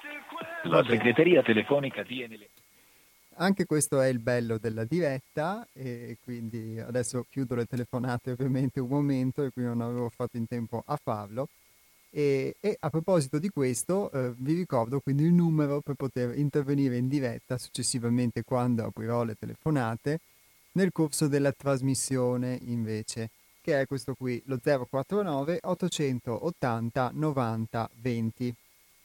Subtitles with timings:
[0.63, 2.49] la segreteria telefonica tiene le...
[3.35, 8.89] Anche questo è il bello della diretta e quindi adesso chiudo le telefonate ovviamente un
[8.89, 11.49] momento e qui non avevo fatto in tempo a farlo.
[12.12, 16.97] E, e, a proposito di questo, eh, vi ricordo quindi il numero per poter intervenire
[16.97, 20.19] in diretta successivamente quando aprirò le telefonate
[20.72, 28.54] nel corso della trasmissione invece, che è questo qui, lo 049 880 90 20.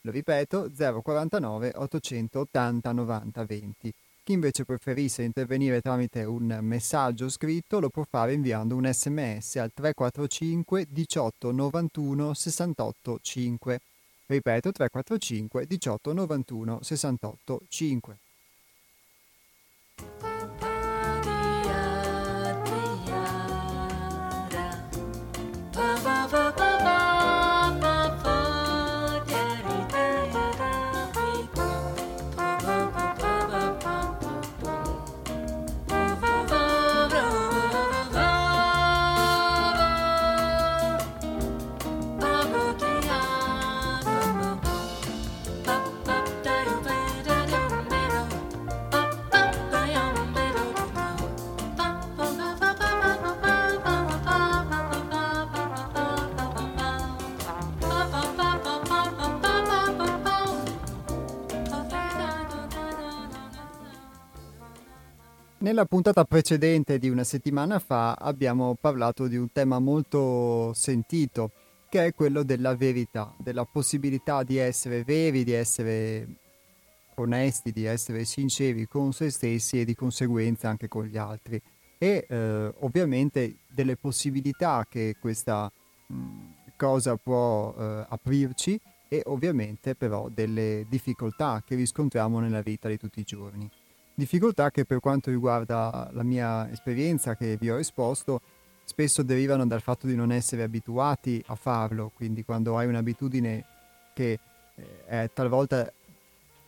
[0.02, 3.94] Lo ripeto, 049 880 90 20.
[4.26, 9.72] Chi invece preferisse intervenire tramite un messaggio scritto lo può fare inviando un sms al
[9.72, 13.80] 345 18 91 68 5.
[14.26, 18.18] Ripeto 345 18 91 68 5.
[65.66, 71.50] Nella puntata precedente di una settimana fa abbiamo parlato di un tema molto sentito,
[71.90, 76.28] che è quello della verità, della possibilità di essere veri, di essere
[77.16, 81.60] onesti, di essere sinceri con se stessi e di conseguenza anche con gli altri.
[81.98, 85.72] E eh, ovviamente delle possibilità che questa
[86.06, 86.16] mh,
[86.78, 93.20] cosa può eh, aprirci e ovviamente però delle difficoltà che riscontriamo nella vita di tutti
[93.20, 93.68] i giorni
[94.16, 98.42] difficoltà che per quanto riguarda la mia esperienza che vi ho esposto
[98.86, 103.66] spesso derivano dal fatto di non essere abituati a farlo, quindi quando hai un'abitudine
[104.14, 104.40] che
[104.76, 105.92] eh, è talvolta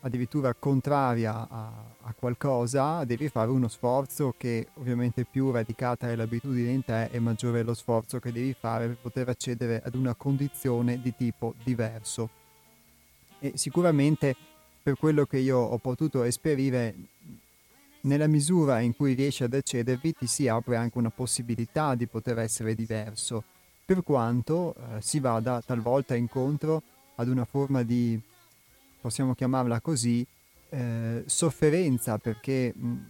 [0.02, 1.72] addirittura contraria a,
[2.02, 7.20] a, qualcosa, devi fare uno sforzo che ovviamente più radicata è l'abitudine in te e
[7.20, 11.54] maggiore è lo sforzo che devi fare per poter accedere ad una condizione di tipo
[11.64, 12.30] diverso.
[13.40, 14.36] E sicuramente
[14.88, 16.96] per quello che io ho potuto esperire,
[18.04, 22.40] nella misura in cui riesci ad accedervi ti si apre anche una possibilità di poter
[22.40, 23.44] essere diverso,
[23.84, 26.82] per quanto eh, si vada talvolta incontro
[27.16, 28.18] ad una forma di,
[29.02, 30.26] possiamo chiamarla così,
[30.70, 33.10] eh, sofferenza, perché mh,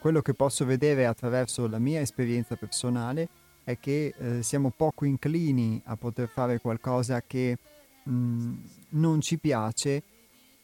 [0.00, 3.28] quello che posso vedere attraverso la mia esperienza personale
[3.62, 7.56] è che eh, siamo poco inclini a poter fare qualcosa che
[8.02, 8.54] mh,
[8.88, 10.02] non ci piace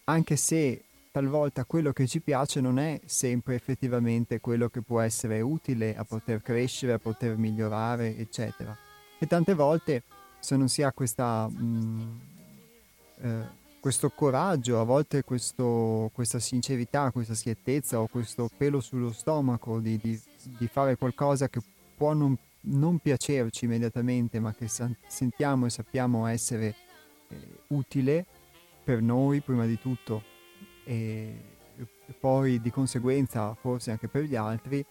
[0.08, 5.40] anche se talvolta quello che ci piace non è sempre effettivamente quello che può essere
[5.40, 8.76] utile a poter crescere, a poter migliorare, eccetera.
[9.18, 10.02] E tante volte
[10.38, 12.18] se non si ha questa, mh, mm,
[13.20, 13.46] eh,
[13.80, 19.98] questo coraggio, a volte questo, questa sincerità, questa schiettezza o questo pelo sullo stomaco di,
[19.98, 20.18] di,
[20.58, 21.60] di fare qualcosa che
[21.96, 26.74] può non, non, piacerci immediatamente, ma che sa- sentiamo e sappiamo essere
[27.28, 27.36] eh,
[27.68, 28.26] utile,
[28.88, 30.22] per noi prima di tutto
[30.84, 31.34] e,
[32.18, 34.82] poi di conseguenza forse anche per gli altri,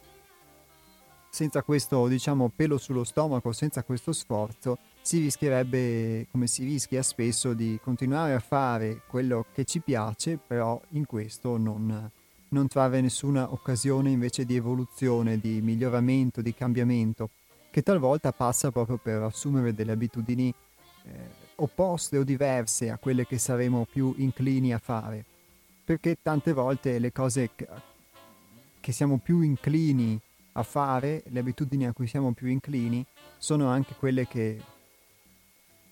[1.32, 7.56] senza questo diciamo pelo sullo stomaco, senza questo sforzo, si rischierebbe, come si rischia spesso,
[7.56, 12.12] di continuare a fare quello che ci piace, però in questo non,
[12.50, 17.32] non trarre nessuna occasione invece di evoluzione, di miglioramento, di cambiamento,
[17.72, 20.54] che talvolta passa proprio per assumere delle abitudini
[21.06, 25.24] eh, opposte o diverse a quelle che saremo più inclini a fare,
[25.84, 27.50] perché tante volte le cose
[28.80, 30.20] che siamo più inclini
[30.54, 33.06] a fare, le abitudini a cui siamo più inclini,
[33.38, 34.62] sono anche quelle che,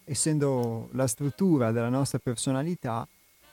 [0.04, 3.08] essendo la struttura della nostra personalità,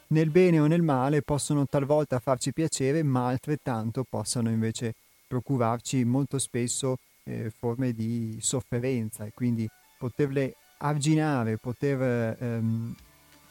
[0.09, 4.95] nel bene o nel male possono talvolta farci piacere, ma altrettanto possano invece
[5.27, 9.67] procurarci molto spesso eh, forme di sofferenza e quindi
[9.99, 12.95] poterle arginare, poter ehm,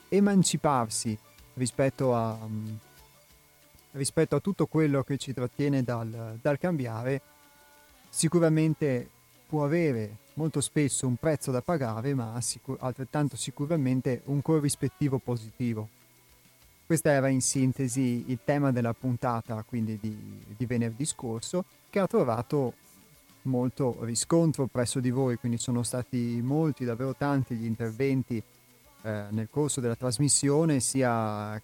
[0.10, 1.18] emanciparsi
[1.56, 2.38] rispetto a,
[3.92, 7.22] rispetto a, tutto quello che ci trattiene dal, dal cambiare,
[8.10, 9.10] sicuramente
[9.48, 15.88] può avere molto spesso un prezzo da pagare, ma sicur- altrettanto sicuramente un corrispettivo positivo.
[16.86, 22.08] Questo era in sintesi il tema della puntata, quindi di, di venerdì scorso, che ha
[22.08, 22.74] trovato
[23.44, 28.42] molto riscontro presso di voi, quindi sono stati molti, davvero tanti gli interventi
[29.04, 31.62] eh, nel corso della trasmissione, sia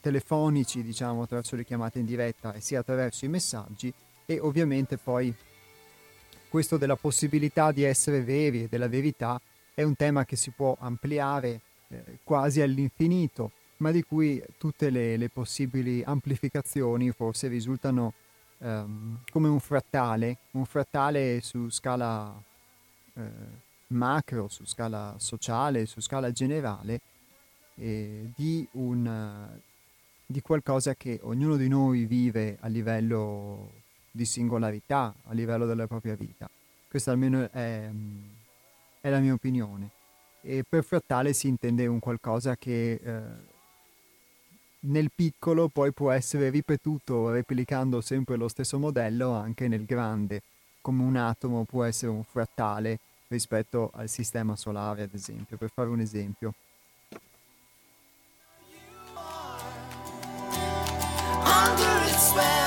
[0.00, 3.92] telefonici, diciamo, attraverso le chiamate in diretta, e sia attraverso i messaggi.
[4.26, 5.34] E ovviamente poi
[6.48, 9.40] questo della possibilità di essere veri e della verità
[9.74, 15.16] è un tema che si può ampliare eh, quasi all'infinito ma di cui tutte le,
[15.16, 18.14] le possibili amplificazioni forse risultano
[18.64, 22.34] um, come un frattale, un frattale su scala
[23.14, 23.22] eh,
[23.88, 27.00] macro, su scala sociale, su scala generale,
[27.76, 29.48] eh, di, un,
[30.26, 36.14] di qualcosa che ognuno di noi vive a livello di singolarità, a livello della propria
[36.14, 36.48] vita.
[36.88, 37.90] Questa almeno è,
[39.00, 39.90] è la mia opinione.
[40.40, 43.22] E per frattale si intende un qualcosa che eh,
[44.86, 50.42] nel piccolo poi può essere ripetuto replicando sempre lo stesso modello anche nel grande,
[50.80, 52.98] come un atomo può essere un frattale
[53.28, 56.54] rispetto al sistema solare, ad esempio, per fare un esempio.
[61.46, 62.63] Under its spell.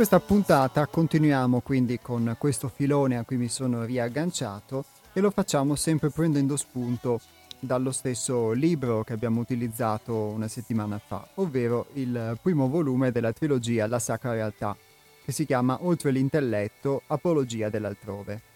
[0.00, 5.74] Questa puntata continuiamo quindi con questo filone a cui mi sono riagganciato e lo facciamo
[5.74, 7.20] sempre prendendo spunto
[7.58, 13.86] dallo stesso libro che abbiamo utilizzato una settimana fa, ovvero il primo volume della trilogia
[13.86, 14.74] La Sacra Realtà,
[15.22, 18.49] che si chiama Oltre l'intelletto, Apologia dell'altrove.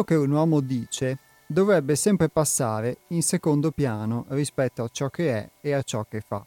[0.00, 5.30] Quello che un uomo dice dovrebbe sempre passare in secondo piano rispetto a ciò che
[5.30, 6.42] è e a ciò che fa.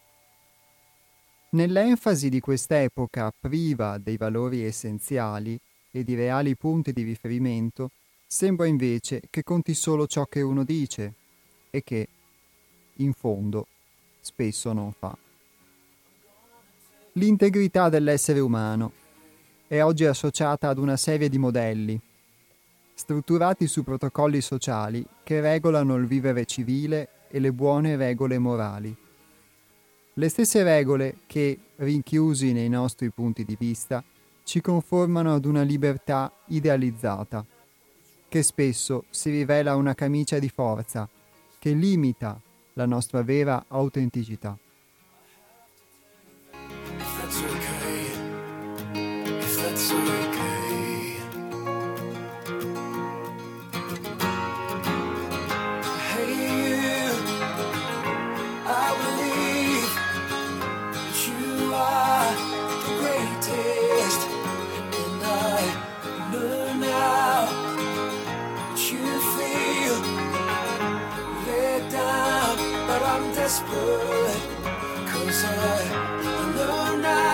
[1.50, 5.56] Nell'enfasi di quest'epoca priva dei valori essenziali
[5.92, 7.90] e di reali punti di riferimento,
[8.26, 11.14] sembra invece che conti solo ciò che uno dice
[11.70, 12.08] e che,
[12.96, 13.68] in fondo,
[14.20, 15.16] spesso non fa.
[17.12, 18.90] L'integrità dell'essere umano
[19.68, 22.00] è oggi associata ad una serie di modelli
[22.94, 28.96] strutturati su protocolli sociali che regolano il vivere civile e le buone regole morali.
[30.14, 34.02] Le stesse regole che, rinchiusi nei nostri punti di vista,
[34.44, 37.44] ci conformano ad una libertà idealizzata,
[38.28, 41.08] che spesso si rivela una camicia di forza
[41.58, 42.40] che limita
[42.74, 44.56] la nostra vera autenticità.
[47.30, 48.14] desperate.
[49.40, 50.23] Cause I, I know now.
[73.56, 73.60] I
[76.56, 77.24] know now.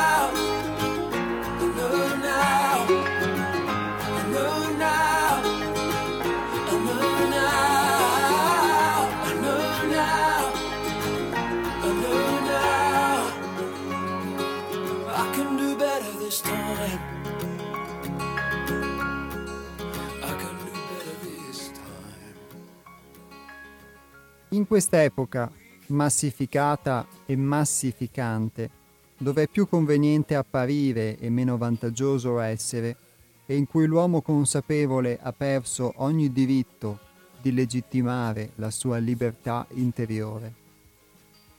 [25.90, 28.70] Massificata e massificante,
[29.18, 32.96] dove è più conveniente apparire e meno vantaggioso essere,
[33.44, 37.00] e in cui l'uomo consapevole ha perso ogni diritto
[37.42, 40.54] di legittimare la sua libertà interiore.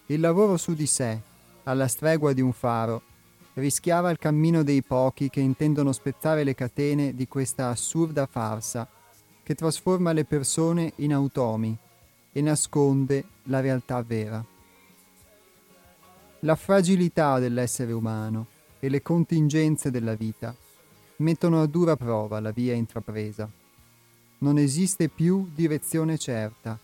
[0.06, 1.22] Il lavoro su di sé,
[1.64, 3.02] alla stregua di un faro,
[3.56, 8.88] rischiava il cammino dei pochi che intendono spezzare le catene di questa assurda farsa
[9.44, 11.78] che trasforma le persone in automi
[12.32, 14.44] e nasconde la realtà vera.
[16.42, 18.48] La fragilità dell'essere umano
[18.80, 20.56] e le contingenze della vita
[21.18, 23.50] mettono a dura prova la via intrapresa.
[24.40, 26.80] Non esiste più direzione certa,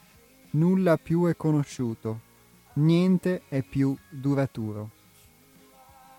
[0.52, 2.20] nulla più è conosciuto,
[2.74, 4.92] niente è più duraturo.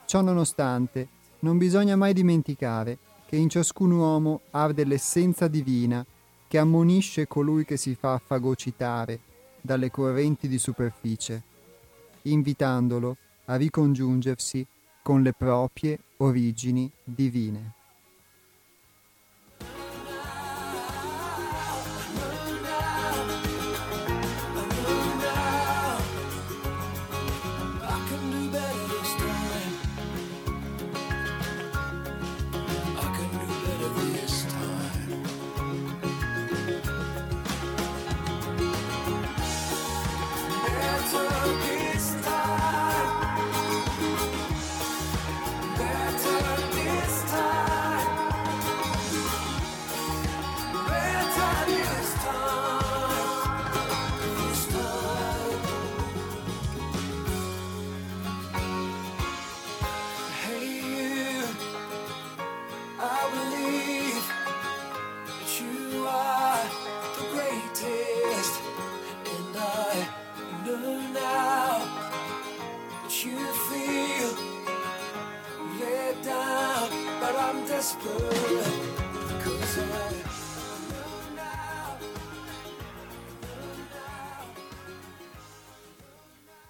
[0.07, 1.09] Ciò nonostante,
[1.41, 6.05] non bisogna mai dimenticare che in ciascun uomo arde l'essenza divina
[6.49, 9.21] che ammonisce colui che si fa fagocitare
[9.61, 11.43] dalle correnti di superficie,
[12.23, 14.67] invitandolo a ricongiungersi
[15.03, 17.78] con le proprie origini divine.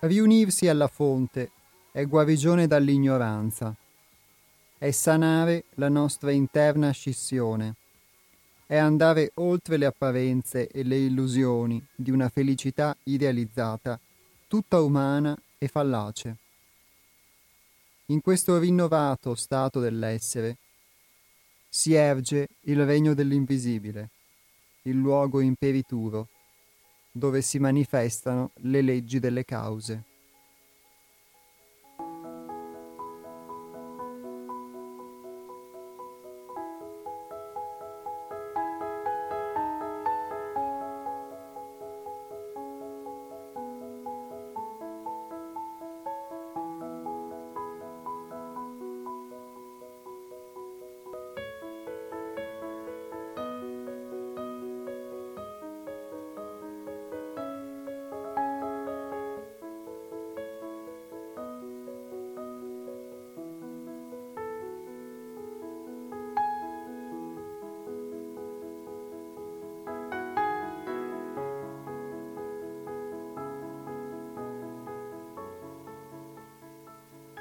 [0.08, 1.50] Riunirsi alla fonte
[1.92, 3.76] è guarigione dall'ignoranza,
[4.78, 7.74] è sanare la nostra interna scissione,
[8.64, 14.00] è andare oltre le apparenze e le illusioni di una felicità idealizzata,
[14.46, 16.36] tutta umana e fallace.
[18.06, 20.56] In questo rinnovato stato dell'essere
[21.68, 24.08] si erge il regno dell'invisibile,
[24.84, 26.28] il luogo imperituro,
[27.18, 30.17] dove si manifestano le leggi delle cause.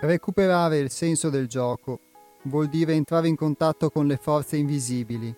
[0.08, 2.00] Recuperare il senso del gioco
[2.44, 5.36] vuol dire entrare in contatto con le forze invisibili,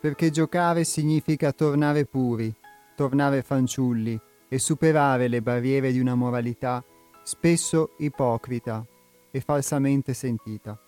[0.00, 2.54] perché giocare significa tornare puri,
[2.94, 4.16] tornare fanciulli
[4.48, 6.84] e superare le barriere di una moralità
[7.24, 8.86] spesso ipocrita
[9.32, 10.78] e falsamente sentita.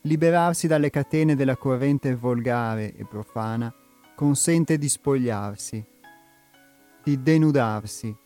[0.00, 3.72] Liberarsi dalle catene della corrente volgare e profana
[4.16, 5.84] consente di spogliarsi,
[7.04, 8.24] di denudarsi,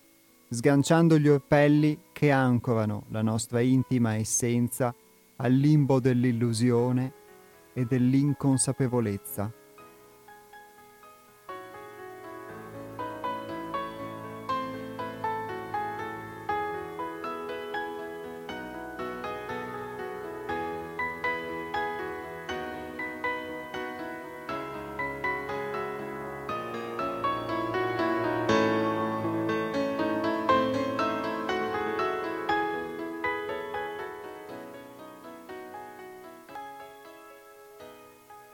[0.53, 4.93] sganciando gli orpelli che ancorano la nostra intima essenza
[5.37, 7.13] al limbo dell'illusione
[7.73, 9.60] e dell'inconsapevolezza.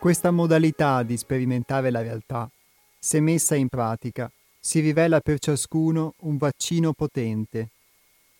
[0.06, 2.48] Questa modalità di sperimentare la realtà,
[2.96, 7.70] se messa in pratica, si rivela per ciascuno un vaccino potente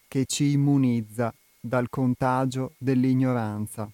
[0.06, 3.90] che ci immunizza dal contagio dell'ignoranza.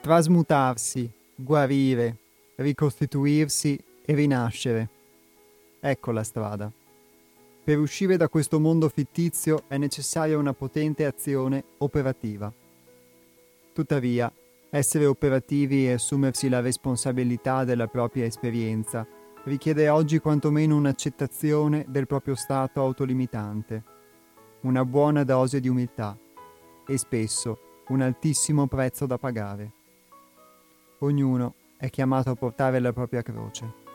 [0.00, 2.18] Trasmutarsi, guarire,
[2.54, 4.95] ricostituirsi e rinascere.
[5.80, 6.70] Ecco la strada.
[7.64, 12.52] Per uscire da questo mondo fittizio è necessaria una potente azione operativa.
[13.72, 14.32] Tuttavia,
[14.70, 19.06] essere operativi e assumersi la responsabilità della propria esperienza
[19.44, 23.82] richiede oggi quantomeno un'accettazione del proprio stato autolimitante,
[24.62, 26.16] una buona dose di umiltà
[26.86, 29.72] e spesso un altissimo prezzo da pagare.
[31.00, 33.85] Ognuno è chiamato a portare la propria croce.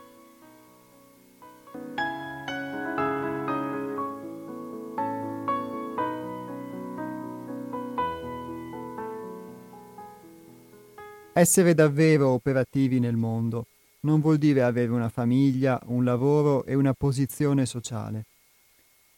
[11.34, 13.68] Essere davvero operativi nel mondo
[14.02, 18.26] non vuol dire avere una famiglia, un lavoro e una posizione sociale,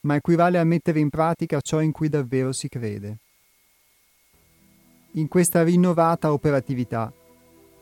[0.01, 3.17] ma equivale a mettere in pratica ciò in cui davvero si crede.
[5.13, 7.11] In questa rinnovata operatività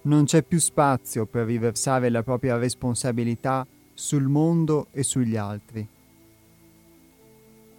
[0.03, 5.85] non c'è più spazio per riversare la propria responsabilità sul mondo e sugli altri.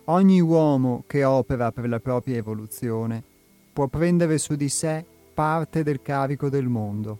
[0.04, 3.22] Ogni uomo che opera per la propria evoluzione
[3.72, 7.18] può prendere su di sé parte del carico del mondo,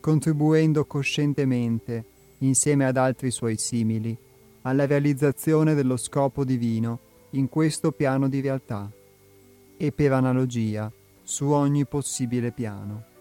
[0.00, 2.04] contribuendo coscientemente,
[2.38, 4.16] insieme ad altri suoi simili,
[4.62, 6.98] alla realizzazione dello scopo divino
[7.30, 8.90] in questo piano di realtà
[9.76, 10.90] e per analogia
[11.22, 13.14] su ogni possibile piano.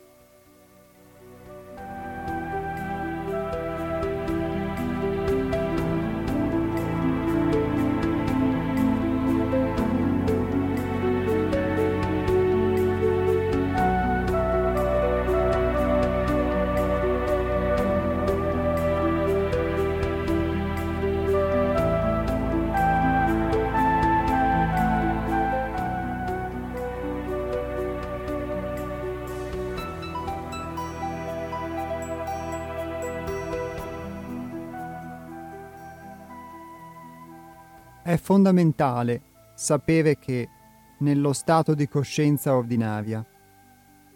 [38.25, 39.21] Fondamentale
[39.53, 40.49] sapere che,
[40.97, 43.23] nello stato di coscienza ordinaria,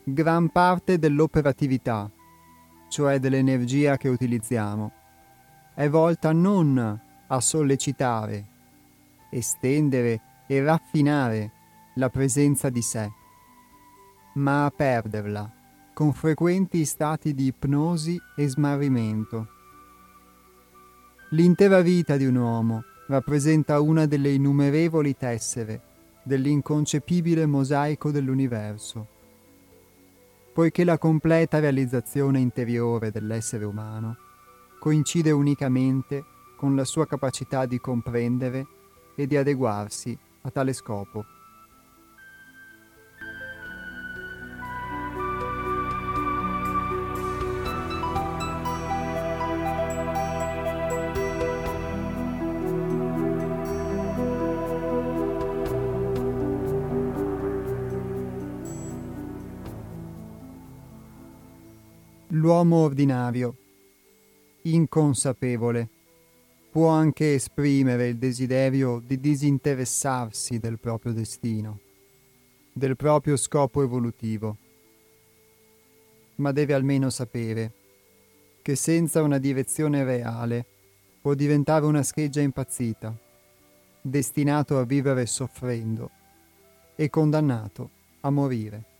[0.03, 2.09] gran parte dell'operatività,
[2.89, 4.91] cioè dell'energia che utilizziamo,
[5.75, 8.45] è volta non a sollecitare,
[9.29, 11.51] estendere e raffinare
[11.93, 13.11] la presenza di sé,
[14.33, 15.53] ma a perderla
[15.93, 19.47] con frequenti stati di ipnosi e smarrimento.
[21.29, 25.81] L'intera vita di un uomo rappresenta una delle innumerevoli tessere
[26.21, 29.07] dell'inconcepibile mosaico dell'universo.
[30.53, 34.15] Poiché la completa realizzazione interiore dell'essere umano
[34.79, 36.23] coincide unicamente
[36.55, 38.67] con la sua capacità di comprendere
[39.15, 41.25] e di adeguarsi a tale scopo.
[62.59, 63.55] L'uomo ordinario,
[64.63, 65.87] inconsapevole,
[66.69, 71.79] può anche esprimere il desiderio di disinteressarsi del proprio destino,
[72.73, 74.57] del proprio scopo evolutivo,
[76.35, 77.71] ma deve almeno sapere
[78.61, 80.65] che senza una direzione reale
[81.21, 83.17] può diventare una scheggia impazzita,
[84.01, 86.09] destinato a vivere soffrendo
[86.97, 88.98] e condannato a morire.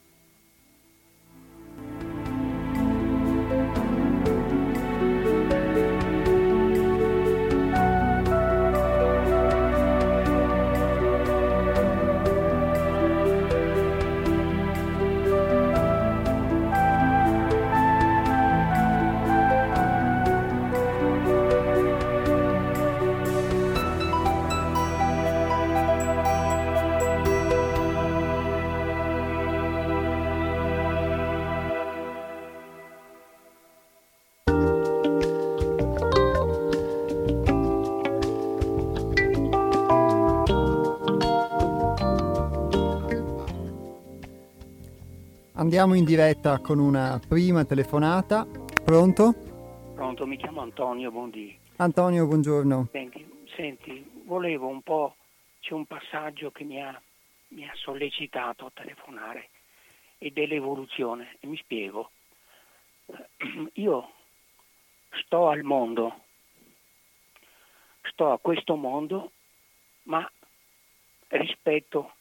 [45.79, 48.45] Andiamo in diretta con una prima telefonata.
[48.83, 49.31] Pronto?
[49.95, 51.57] Pronto, mi chiamo Antonio Bondi.
[51.77, 52.89] Antonio, buongiorno.
[52.91, 55.15] Senti, senti, volevo un po',
[55.61, 57.01] c'è un passaggio che mi ha,
[57.51, 59.51] mi ha sollecitato a telefonare
[60.17, 62.11] e dell'evoluzione e mi spiego.
[63.75, 64.11] Io
[65.23, 66.23] sto al mondo,
[68.01, 69.31] sto a questo mondo,
[70.03, 70.29] ma
[71.29, 72.15] rispetto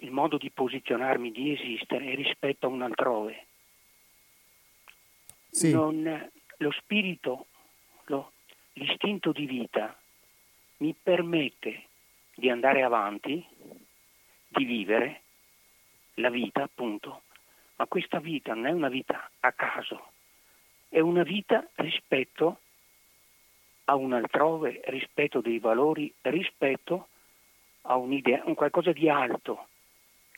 [0.00, 3.46] il modo di posizionarmi, di esistere rispetto a un altrove.
[5.50, 5.72] Sì.
[5.72, 7.46] Non- lo spirito,
[8.04, 8.32] lo-
[8.74, 9.98] l'istinto di vita
[10.78, 11.84] mi permette
[12.34, 13.44] di andare avanti,
[14.48, 15.22] di vivere
[16.14, 17.22] la vita appunto,
[17.76, 20.12] ma questa vita non è una vita a caso,
[20.88, 22.60] è una vita rispetto
[23.84, 27.08] a un altrove, rispetto dei valori, rispetto
[27.82, 29.68] a un'idea, un qualcosa di alto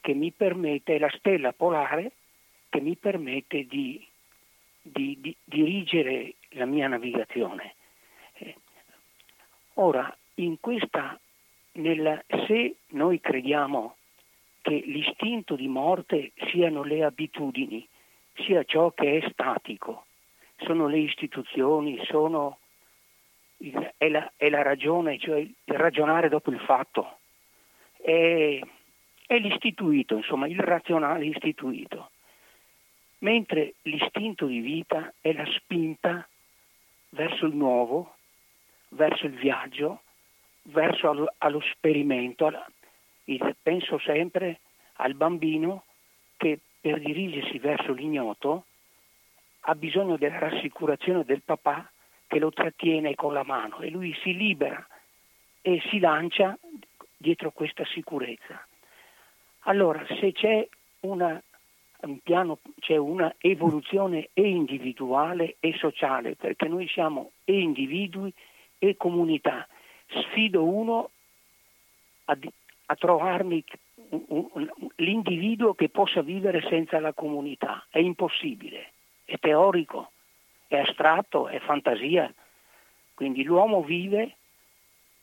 [0.03, 2.13] che mi permette, è la stella polare
[2.69, 4.05] che mi permette di,
[4.83, 7.75] di- di dirigere la mia navigazione.
[8.35, 8.57] Eh,
[9.75, 10.15] Ora,
[10.61, 11.19] questa,
[11.73, 13.97] nel, se noi crediamo
[14.61, 17.87] che l'istinto di morte siano le abitudini,
[18.35, 20.07] sia ciò che è statico,
[20.59, 22.59] sono le istituzioni, sono
[23.59, 27.19] il- è, la, è la ragione, cioè il ragionare dopo il fatto,
[27.97, 28.61] è,
[29.35, 32.11] è l'istituito, insomma, il razionale istituito,
[33.21, 36.29] mentre l'istinto di vita è la spinta
[37.11, 38.17] verso il nuovo,
[38.91, 40.03] verso il viaggio,
[40.65, 42.53] verso allo, allo sperimento.
[43.25, 44.59] il- penso sempre
[44.95, 45.85] al bambino
[46.37, 48.65] che per dirigersi verso l'ignoto
[49.61, 51.89] ha bisogno della rassicurazione del papà
[52.27, 54.85] che lo trattiene con la mano e lui si libera
[55.63, 56.59] e si lancia
[57.17, 58.67] dietro questa sicurezza.
[59.65, 60.67] Allora, se c'è
[61.01, 61.41] una,
[62.01, 68.33] un piano, c'è una evoluzione e individuale e sociale, perché noi siamo e individui
[68.79, 69.67] e comunità.
[70.09, 71.11] Sfido uno
[72.25, 72.37] a,
[72.87, 73.65] a trovarmi
[74.11, 77.87] un- un- un- l'individuo che possa vivere senza la comunità.
[77.89, 78.93] È impossibile,
[79.25, 80.11] è teorico,
[80.67, 82.33] è astratto, è fantasia.
[83.15, 84.37] Quindi l'uomo vive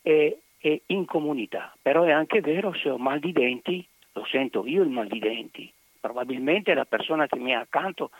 [0.02, 3.86] e, e in comunità, però è anche vero se ho mal di denti,
[4.19, 8.12] lo sento io il mal di denti, probabilmente la persona che mi è accanto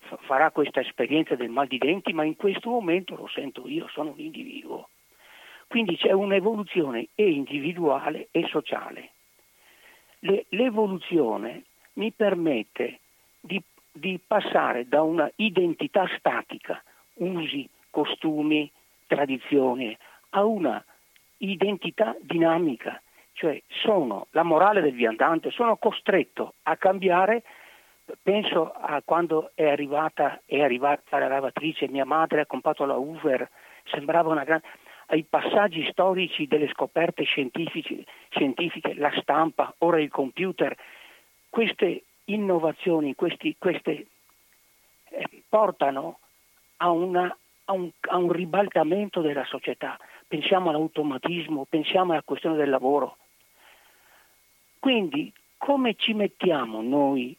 [0.00, 3.86] fa- farà questa esperienza del mal di denti, ma in questo momento lo sento io,
[3.88, 4.88] sono un individuo.
[5.68, 9.10] Quindi c'è un'evoluzione e individuale e sociale.
[10.20, 13.00] Le- l'evoluzione mi permette
[13.40, 16.82] di, di passare da una identità statica,
[17.14, 18.70] usi, costumi,
[19.06, 19.96] tradizioni,
[20.30, 20.84] a una
[21.38, 23.00] identità dinamica,
[23.36, 27.42] cioè sono la morale del viandante, sono costretto a cambiare.
[28.22, 33.48] Penso a quando è arrivata, è arrivata la lavatrice, mia madre ha comprato la Hoover,
[33.84, 34.66] sembrava una grande
[35.08, 40.74] ai passaggi storici delle scoperte scientifiche, scientifiche, la stampa, ora il computer,
[41.48, 44.06] queste innovazioni, questi, queste
[45.10, 46.18] eh, portano
[46.78, 49.96] a, una, a, un, a un ribaltamento della società.
[50.26, 53.16] Pensiamo all'automatismo, pensiamo alla questione del lavoro.
[54.86, 57.36] Quindi come ci mettiamo noi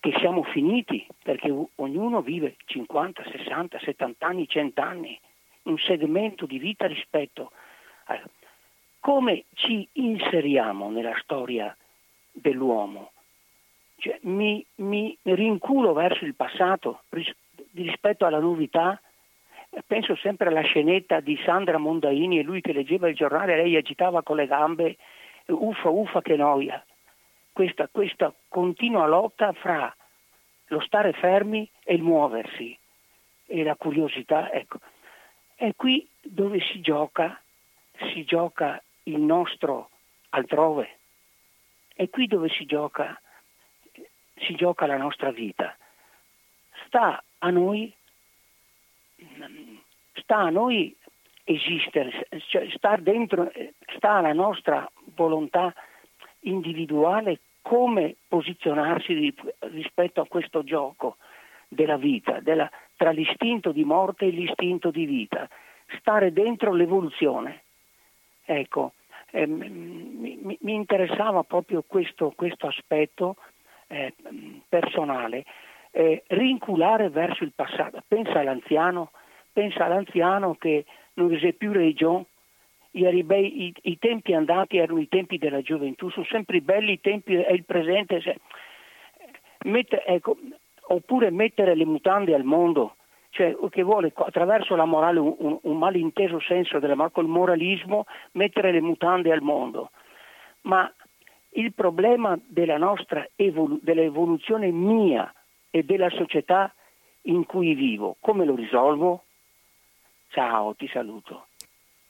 [0.00, 5.20] che siamo finiti, perché ognuno vive 50, 60, 70 anni, 100 anni,
[5.64, 7.52] un segmento di vita rispetto
[8.04, 8.18] a
[9.00, 11.76] come ci inseriamo nella storia
[12.32, 13.10] dell'uomo.
[13.98, 17.36] Cioè, mi, mi rinculo verso il passato ris-
[17.74, 18.98] rispetto alla novità.
[19.86, 24.22] Penso sempre alla scenetta di Sandra Mondaini e lui che leggeva il giornale, lei agitava
[24.22, 24.96] con le gambe,
[25.50, 26.84] uffa, uffa che noia.
[27.52, 29.94] Questa, questa continua lotta fra
[30.66, 32.76] lo stare fermi e il muoversi
[33.46, 34.50] e la curiosità.
[34.52, 34.78] Ecco.
[35.54, 37.40] È qui dove si gioca,
[38.12, 39.90] si gioca il nostro
[40.30, 40.98] altrove,
[41.94, 43.20] è qui dove si gioca,
[44.36, 45.76] si gioca la nostra vita.
[46.86, 47.92] Sta a noi,
[50.14, 50.96] sta a noi
[51.52, 53.50] esistere, cioè sta dentro,
[53.96, 55.72] sta alla nostra volontà
[56.40, 59.34] individuale come posizionarsi ri-
[59.72, 61.16] rispetto a questo gioco
[61.68, 65.48] della vita, della- tra l'istinto di morte e l'istinto di vita,
[65.98, 67.62] stare dentro l'evoluzione.
[68.44, 68.92] Ecco,
[69.32, 73.36] ehm, mi- mi interessava proprio questo, questo aspetto
[73.92, 74.14] eh,
[74.68, 75.44] personale,
[75.90, 78.00] eh, rinculare verso il passato.
[78.06, 79.10] Pensa all'anziano,
[79.52, 80.84] pensa all'anziano che
[81.20, 82.26] non c'è più regione,
[82.92, 87.00] i, ribei- i- i tempi andati erano i tempi della gioventù, sono sempre belli i
[87.00, 88.20] tempi e il presente.
[88.20, 88.38] se-
[89.64, 90.36] mette- ecco,
[90.88, 92.94] oppure mettere le mutande al mondo
[93.30, 98.80] cioè che vuole attraverso la morale un, un, malinteso senso della col moralismo mettere le
[98.80, 99.90] mutande al mondo.
[100.62, 100.92] Ma
[101.50, 105.32] il problema della nostra evolu- dell'evoluzione mia
[105.70, 106.74] e della società
[107.22, 109.24] in cui vivo, come lo risolvo?
[110.30, 111.48] Ciao, ti saluto.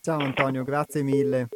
[0.03, 1.49] Ciao Antonio, grazie mille.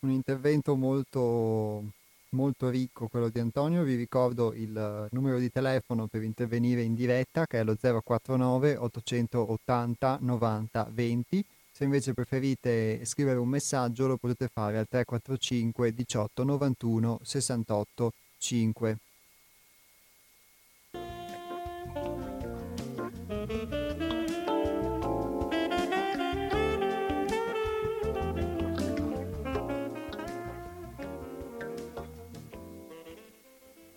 [0.00, 1.82] Un intervento molto,
[2.30, 3.82] molto ricco quello di Antonio.
[3.82, 10.18] Vi ricordo il numero di telefono per intervenire in diretta che è lo 049 880
[10.22, 11.44] 90 20.
[11.70, 18.98] Se invece preferite scrivere un messaggio lo potete fare al 345 18 91 68 5.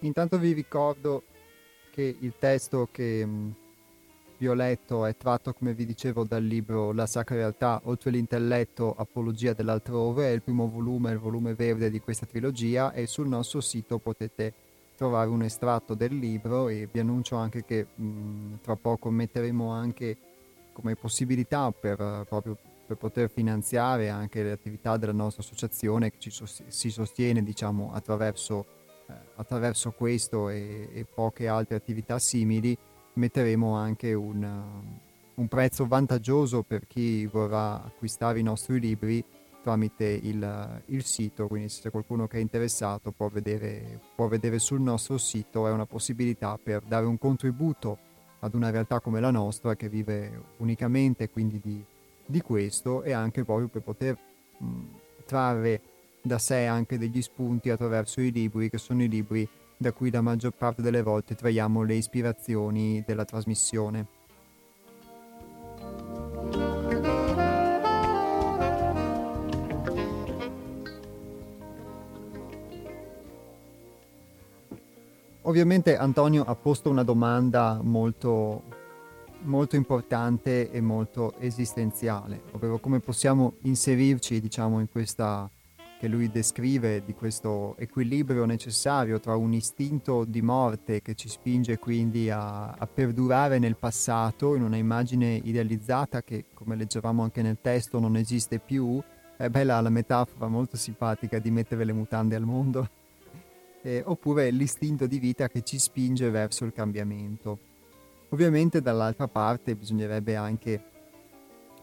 [0.01, 1.23] Intanto vi ricordo
[1.91, 3.55] che il testo che mh,
[4.37, 8.95] vi ho letto è tratto, come vi dicevo, dal libro La Sacra Realtà, oltre l'intelletto,
[8.95, 13.59] Apologia dell'altrove, è il primo volume, il volume verde di questa trilogia e sul nostro
[13.59, 14.53] sito potete
[14.95, 20.17] trovare un estratto del libro e vi annuncio anche che mh, tra poco metteremo anche
[20.71, 22.57] come possibilità per, proprio
[22.87, 27.91] per poter finanziare anche le attività della nostra associazione che ci sost- si sostiene diciamo
[27.93, 28.78] attraverso
[29.35, 32.77] attraverso questo e, e, poche altre attività simili
[33.13, 39.23] metteremo anche un, uh, un, prezzo vantaggioso per chi vorrà acquistare i nostri libri
[39.61, 44.57] tramite il, il, sito, quindi se c'è qualcuno che è interessato può vedere, può vedere
[44.57, 47.97] sul nostro sito, è una possibilità per dare un contributo
[48.39, 51.83] ad una realtà come la nostra che vive unicamente quindi di,
[52.25, 54.17] di questo e anche proprio per poter
[54.57, 54.81] mh,
[55.25, 55.81] trarre
[56.29, 60.21] da sé anche degli spunti attraverso i libri, che sono i libri da cui la
[60.21, 64.05] maggior parte delle volte traiamo le ispirazioni della trasmissione.
[75.41, 78.61] Ovviamente Antonio ha posto una domanda molto,
[79.45, 85.49] molto importante e molto esistenziale, ovvero come possiamo inserirci diciamo, in questa
[85.99, 91.77] che lui descrive di questo equilibrio necessario tra un istinto di morte che ci spinge
[91.77, 97.57] quindi a, a, perdurare nel passato in una immagine idealizzata che, come leggevamo anche nel
[97.59, 99.01] testo, non esiste più.
[99.35, 102.89] È bella la metafora molto simpatica di mettere le mutande al mondo.
[103.81, 107.57] Eh, oppure l'istinto di vita che ci spinge verso il cambiamento.
[108.27, 110.83] Ovviamente dall'altra parte bisognerebbe anche,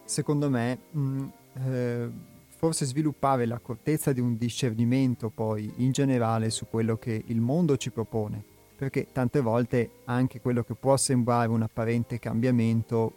[0.04, 1.24] secondo me, mh,
[1.54, 2.10] eh,
[2.66, 7.92] forse sviluppare l'accortezza di un discernimento poi in generale su quello che il mondo ci
[7.92, 8.42] propone,
[8.74, 13.14] perché tante volte anche quello che può sembrare un apparente cambiamento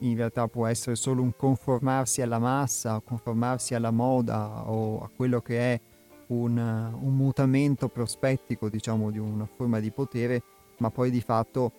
[0.00, 5.40] in realtà può essere solo un conformarsi alla massa, conformarsi alla moda o a quello
[5.40, 5.80] che è
[6.26, 10.42] un, un mutamento prospettico diciamo di una forma di potere,
[10.76, 11.72] ma poi di fatto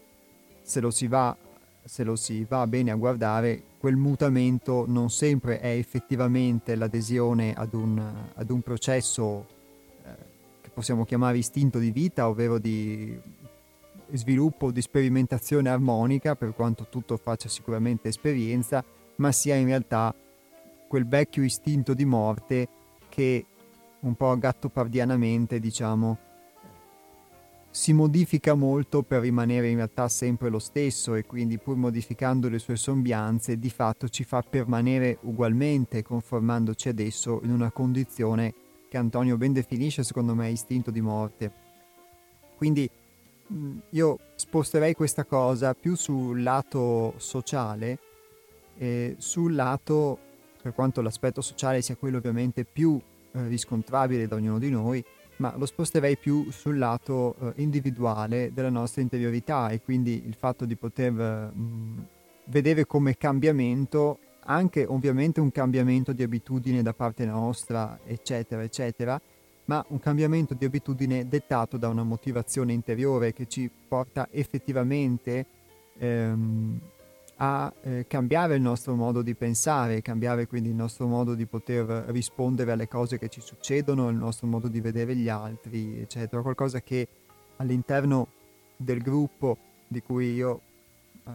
[0.64, 1.38] se lo si va
[1.84, 7.74] se lo si va bene a guardare, quel mutamento non sempre è effettivamente l'adesione ad
[7.74, 8.00] un,
[8.34, 9.48] ad un processo
[10.04, 10.10] eh,
[10.62, 13.20] che possiamo chiamare istinto di vita, ovvero di
[14.14, 18.84] sviluppo, di sperimentazione armonica, per quanto tutto faccia sicuramente esperienza,
[19.18, 20.14] ma sia in realtà
[20.88, 22.68] quel vecchio istinto di morte
[23.10, 23.46] che
[24.02, 26.18] un po' gattopardianamente, diciamo,
[27.72, 32.60] si modifica molto per rimanere in realtà sempre lo stesso e quindi pur modificando le
[32.60, 38.54] sue sembianze di fatto ci fa permanere ugualmente conformandoci adesso in una condizione
[38.90, 41.52] che Antonio ben definisce secondo me istinto di morte.
[42.58, 42.90] Quindi
[43.90, 48.00] io sposterei questa cosa più sul lato sociale
[48.78, 50.18] e sul lato,
[50.62, 53.00] per quanto l'aspetto sociale sia quello ovviamente più
[53.32, 55.04] eh, riscontrabile da ognuno di noi,
[55.42, 60.66] ma lo sposterei più sul lato eh, individuale della nostra interiorità e quindi il fatto
[60.66, 62.06] di poter mh,
[62.46, 69.20] vedere come cambiamento anche ovviamente un cambiamento di abitudine da parte nostra, eccetera, eccetera,
[69.66, 75.46] ma un cambiamento di abitudine dettato da una motivazione interiore che ci porta effettivamente
[75.98, 76.80] ehm,
[77.44, 81.86] a eh, cambiare il nostro modo di pensare, cambiare quindi il nostro modo di poter
[82.10, 86.44] rispondere alle cose che ci succedono, il nostro modo di vedere gli altri, eccetera.
[86.44, 87.08] Qualcosa che
[87.58, 88.28] all'interno
[88.78, 90.62] del gruppo di cui io
[91.26, 91.32] eh,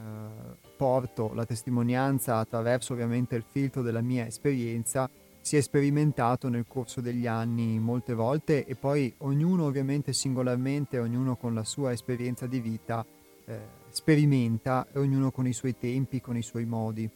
[0.76, 7.00] porto la testimonianza attraverso ovviamente il filtro della mia esperienza si è sperimentato nel corso
[7.00, 12.60] degli anni molte volte e poi ognuno ovviamente singolarmente, ognuno con la sua esperienza di
[12.60, 13.04] vita
[13.46, 17.08] eh, sperimenta, ognuno con i suoi tempi, con i suoi modi,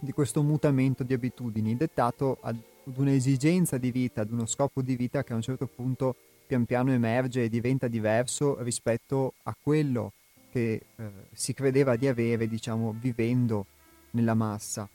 [0.00, 5.22] di questo mutamento di abitudini dettato ad un'esigenza di vita, ad uno scopo di vita
[5.22, 10.14] che a un certo punto pian piano emerge e diventa diverso rispetto a quello
[10.50, 13.66] che eh, si credeva di avere, diciamo, vivendo
[14.12, 14.88] nella massa.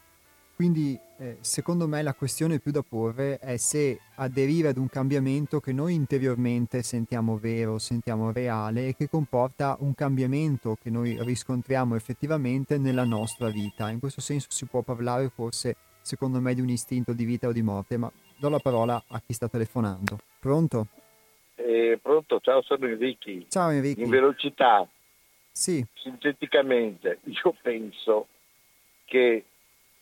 [0.55, 5.59] Quindi eh, secondo me la questione più da porre è se aderire ad un cambiamento
[5.59, 11.95] che noi interiormente sentiamo vero, sentiamo reale e che comporta un cambiamento che noi riscontriamo
[11.95, 13.89] effettivamente nella nostra vita.
[13.89, 17.51] In questo senso si può parlare forse, secondo me, di un istinto di vita o
[17.51, 20.19] di morte, ma do la parola a chi sta telefonando.
[20.39, 20.87] Pronto?
[21.55, 23.29] Eh, pronto, ciao, sono Enrico.
[23.49, 23.99] Ciao Enrico.
[23.99, 24.87] In velocità,
[25.51, 28.27] Sì, sinteticamente, io penso
[29.03, 29.43] che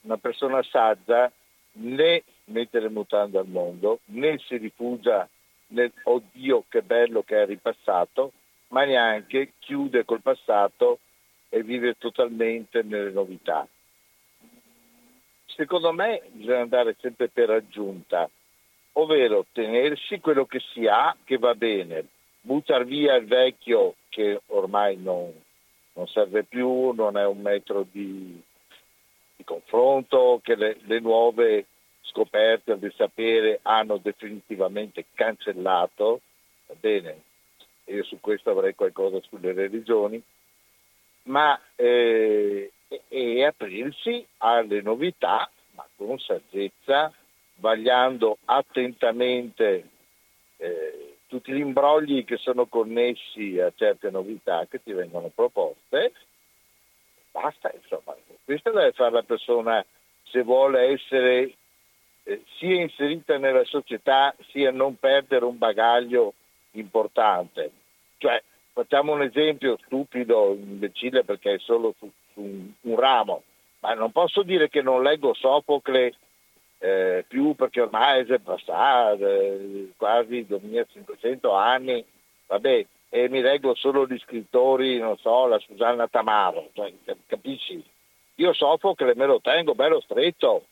[0.04, 1.32] una persona saggia
[1.74, 5.28] né mette le mutande al mondo, né si rifugia
[5.68, 8.32] nel oddio che bello che è ripassato,
[8.70, 11.00] ma neanche chiude col passato
[11.50, 13.68] e vive totalmente nelle novità.
[15.46, 18.30] Secondo me bisogna andare sempre per aggiunta,
[18.94, 22.06] ovvero tenersi quello che si ha che va bene,
[22.42, 25.32] buttare via il vecchio che ormai non,
[25.94, 28.42] non serve più, non è un metro di,
[29.44, 31.66] di confronto, che le, le nuove
[32.02, 36.22] scoperte del sapere hanno definitivamente cancellato,
[36.68, 37.22] va bene,
[37.86, 40.22] io su questo avrei qualcosa sulle religioni,
[41.24, 42.72] ma eh,
[43.08, 47.12] e, aprirsi alle novità, ma con saggezza,
[47.56, 49.90] vagliando attentamente
[50.58, 56.14] eh, tutti gli imbrogli che sono connessi a certe novità che ti vengono proposte.
[57.34, 58.16] Basta, insomma,
[58.46, 59.84] questo deve fare la persona
[60.22, 61.56] se vuole essere
[62.26, 66.36] eh, sia inserita nella società sia non perdere un bagaglio
[66.74, 67.72] importante.
[68.18, 68.42] Cioè,
[68.72, 73.42] facciamo un esempio stupido, imbecille perché è solo su, su un, un ramo,
[73.80, 76.14] ma non posso dire che non leggo Sofocle
[76.78, 82.06] eh, più perché ormai è passato eh, quasi 2500 anni,
[82.46, 86.92] vabbè, e mi leggo solo gli scrittori, non so, la Susanna Tamaro, cioè,
[87.28, 87.80] capisci?
[88.38, 90.66] Io Sofocle me lo tengo bello stretto,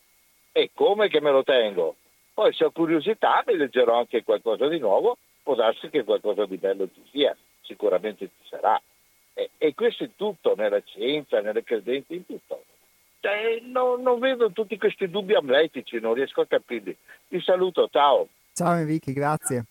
[0.52, 1.98] e come che me lo tengo?
[2.34, 6.58] Poi se ho curiosità mi leggerò anche qualcosa di nuovo, può darsi che qualcosa di
[6.58, 8.82] bello ci sia, sicuramente ci sarà.
[9.36, 12.64] E, e questo è tutto, nella scienza, nelle credenze, in tutto.
[13.20, 16.98] Cioè, no- non vedo tutti questi dubbi amletici, non riesco a capirli.
[17.28, 18.30] Ti saluto, ciao.
[18.56, 19.66] ciao Enrico, grazie.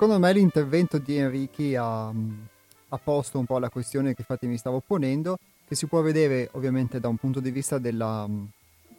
[0.00, 4.56] Secondo me l'intervento di Enrichi ha, ha posto un po' la questione che infatti mi
[4.56, 5.36] stavo ponendo,
[5.68, 8.48] che si può vedere ovviamente da un punto di vista della mh,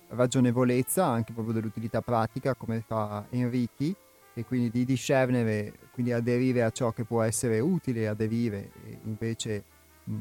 [0.10, 3.95] ragionevolezza, anche proprio dell'utilità pratica, come fa Enrichi,
[4.36, 9.64] e quindi di discernere, quindi aderire a ciò che può essere utile, aderire e invece
[10.04, 10.14] mh,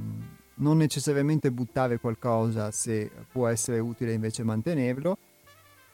[0.55, 5.19] non necessariamente buttare qualcosa se può essere utile invece mantenerlo.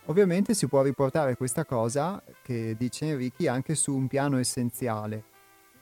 [0.09, 5.24] Ovviamente si può riportare questa cosa che dice Enrichi anche su un piano essenziale,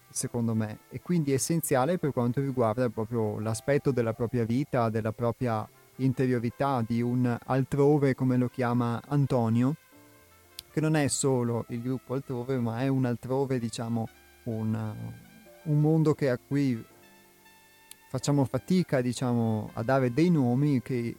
[0.09, 5.69] secondo me, e quindi essenziale per quanto riguarda proprio l'aspetto della propria vita, della propria
[5.97, 9.77] interiorità, di un altrove come lo chiama Antonio,
[10.73, 14.09] che non è solo il gruppo altrove, ma è un altrove, diciamo,
[14.45, 14.95] un,
[15.65, 16.83] un mondo che a cui
[18.09, 21.15] facciamo fatica, diciamo, a dare dei nomi che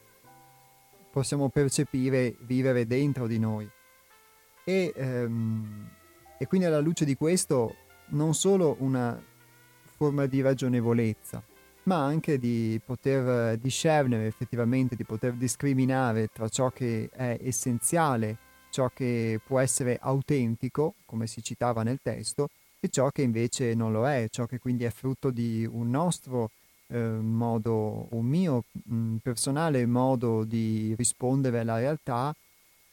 [1.16, 3.66] possiamo percepire, vivere dentro di noi.
[4.66, 5.90] E, ehm,
[6.38, 7.74] e quindi alla luce di questo
[8.08, 9.18] non solo una
[9.96, 11.42] forma di ragionevolezza,
[11.84, 18.38] ma anche di poter discernere effettivamente, di poter discriminare tra ciò che è essenziale,
[18.70, 22.50] ciò che può essere autentico, come si citava nel testo,
[22.82, 26.50] e ciò che invece non lo è, ciò che quindi è frutto di un nostro
[26.88, 32.36] eh, modo, un mio mh, personale modo di rispondere alla realtà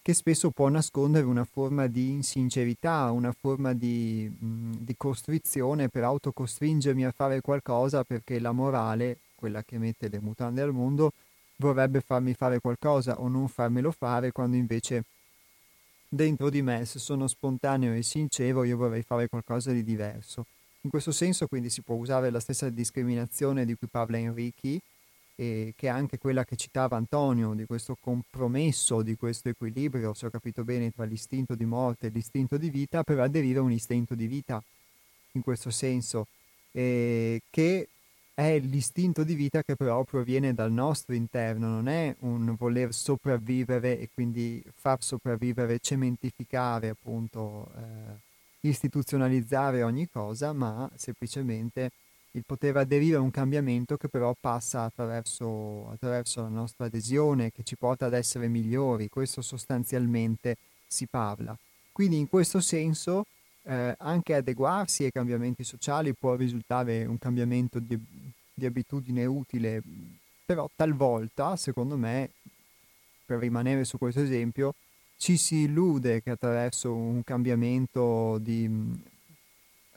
[0.03, 6.03] che spesso può nascondere una forma di insincerità, una forma di, mh, di costrizione per
[6.03, 11.13] autocostringermi a fare qualcosa perché la morale, quella che mette le mutande al mondo,
[11.57, 15.05] vorrebbe farmi fare qualcosa o non farmelo fare quando invece
[16.09, 20.47] dentro di me, se sono spontaneo e sincero, io vorrei fare qualcosa di diverso.
[20.85, 24.81] In questo senso quindi si può usare la stessa discriminazione di cui parla Enrichi
[25.37, 30.27] e che è anche quella che citava Antonio, di questo compromesso, di questo equilibrio, se
[30.27, 33.71] ho capito bene, tra l'istinto di morte e l'istinto di vita, per aderire a un
[33.71, 34.63] istinto di vita
[35.33, 36.27] in questo senso,
[36.73, 37.89] eh, che
[38.35, 44.01] è l'istinto di vita che però proviene dal nostro interno, non è un voler sopravvivere
[44.01, 48.31] e quindi far sopravvivere, cementificare, appunto, eh,
[48.69, 51.91] istituzionalizzare ogni cosa, ma semplicemente
[52.33, 57.63] il poter aderire a un cambiamento che però passa attraverso, attraverso la nostra adesione, che
[57.63, 60.57] ci porta ad essere migliori, questo sostanzialmente
[60.87, 61.57] si parla.
[61.93, 63.27] Quindi in questo senso
[63.65, 67.99] eh, anche adeguarsi ai cambiamenti sociali può risultare un cambiamento di,
[68.55, 69.83] di abitudine utile,
[70.45, 72.31] però talvolta, secondo me,
[73.27, 74.75] per rimanere su questo esempio,
[75.23, 78.69] ci si illude che attraverso un cambiamento di,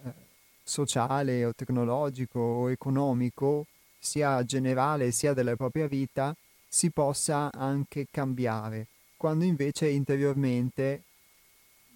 [0.03, 0.13] eh,
[0.61, 3.65] sociale o tecnologico o economico,
[3.97, 6.35] sia generale sia della propria vita,
[6.67, 8.85] si possa anche cambiare,
[9.17, 11.05] quando invece interiormente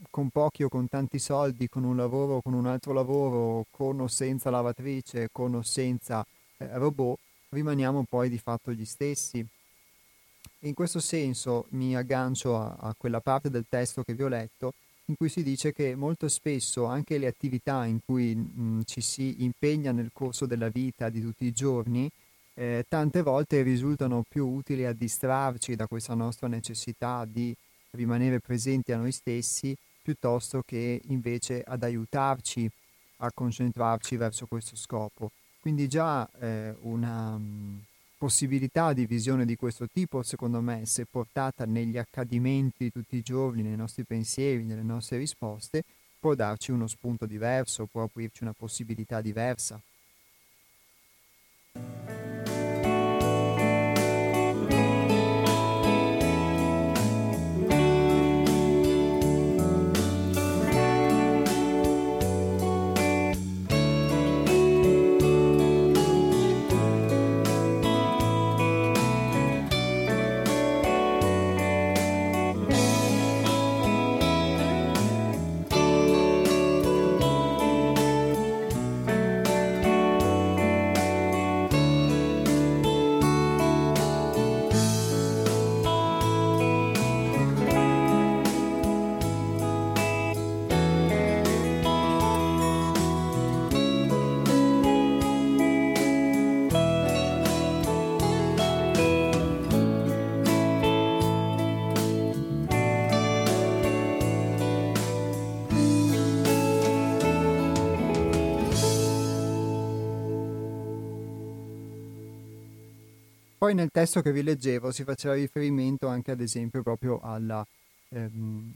[0.10, 4.08] con pochi o con tanti soldi, con un lavoro, con un altro lavoro, con o
[4.08, 6.26] senza lavatrice, con o senza
[6.58, 7.20] eh, robot,
[7.50, 9.48] rimaniamo poi di fatto gli stessi.
[10.64, 14.74] In questo senso mi aggancio a, a quella parte del testo che vi ho letto,
[15.06, 19.44] in cui si dice che molto spesso anche le attività in cui mh, ci si
[19.44, 22.10] impegna nel corso della vita di tutti i giorni,
[22.54, 27.56] eh, tante volte risultano più utili a distrarci da questa nostra necessità di
[27.92, 32.70] rimanere presenti a noi stessi piuttosto che invece ad aiutarci
[33.18, 35.32] a concentrarci verso questo scopo.
[35.62, 37.82] Quindi già eh, una um,
[38.20, 43.22] possibilità di visione di questo tipo, secondo me, se portata negli accadimenti di tutti i
[43.22, 45.84] giorni, nei nostri pensieri, nelle nostre risposte,
[46.20, 49.82] può darci uno spunto diverso, può aprirci una possibilità diversa.
[113.70, 117.64] Poi nel testo che vi leggevo si faceva riferimento anche ad esempio proprio alla,
[118.10, 118.74] ehm,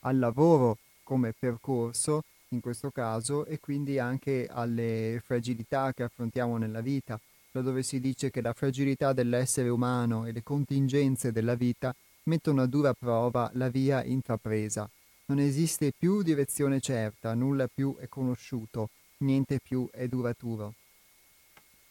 [0.00, 6.80] al lavoro come percorso in questo caso e quindi anche alle fragilità che affrontiamo nella
[6.80, 7.20] vita,
[7.50, 12.66] laddove si dice che la fragilità dell'essere umano e le contingenze della vita mettono a
[12.66, 14.88] dura prova la via intrapresa.
[15.26, 18.88] Non esiste più direzione certa, nulla più è conosciuto,
[19.18, 20.72] niente più è duraturo.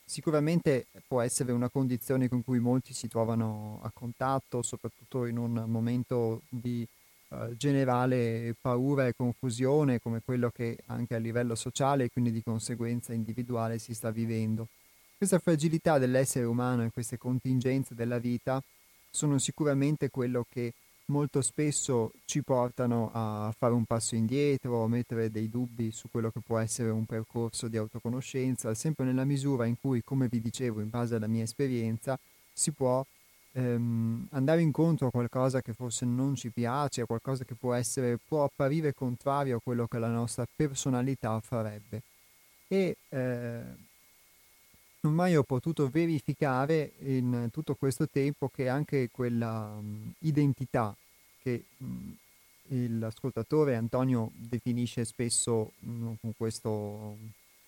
[0.09, 5.65] Sicuramente può essere una condizione con cui molti si trovano a contatto, soprattutto in un
[5.67, 6.83] momento di
[7.27, 12.41] uh, generale paura e confusione come quello che anche a livello sociale e quindi di
[12.41, 14.69] conseguenza individuale si sta vivendo.
[15.15, 18.59] Questa fragilità dell'essere umano e queste contingenze della vita
[19.11, 20.73] sono sicuramente quello che
[21.09, 26.31] molto spesso ci portano a fare un passo indietro, a mettere dei dubbi su quello
[26.31, 30.81] che può essere un percorso di autoconoscenza, sempre nella misura in cui, come vi dicevo,
[30.81, 32.17] in base alla mia esperienza,
[32.53, 33.05] si può
[33.53, 38.17] ehm, andare incontro a qualcosa che forse non ci piace, a qualcosa che può, essere,
[38.17, 42.01] può apparire contrario a quello che la nostra personalità farebbe.
[42.67, 43.61] E eh,
[45.01, 50.95] non mai ho potuto verificare in tutto questo tempo che anche quella um, identità
[51.41, 52.15] che um,
[52.99, 57.15] l'ascoltatore Antonio definisce spesso um, con, questo,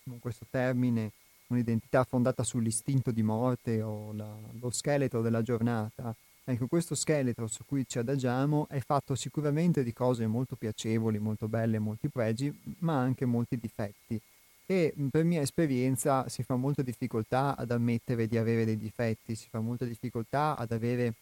[0.03, 1.11] con, questo, termine
[1.47, 4.27] un'identità fondata sull'istinto di morte o la,
[4.59, 6.13] lo scheletro della giornata.
[6.43, 11.47] Ecco, questo scheletro su cui ci adagiamo è fatto sicuramente di cose molto piacevoli, molto
[11.47, 14.19] belle, molti pregi, ma anche molti difetti
[14.66, 19.47] e per mia esperienza si fa molta difficoltà ad ammettere di avere dei difetti, si
[19.49, 21.14] fa molta difficoltà ad avere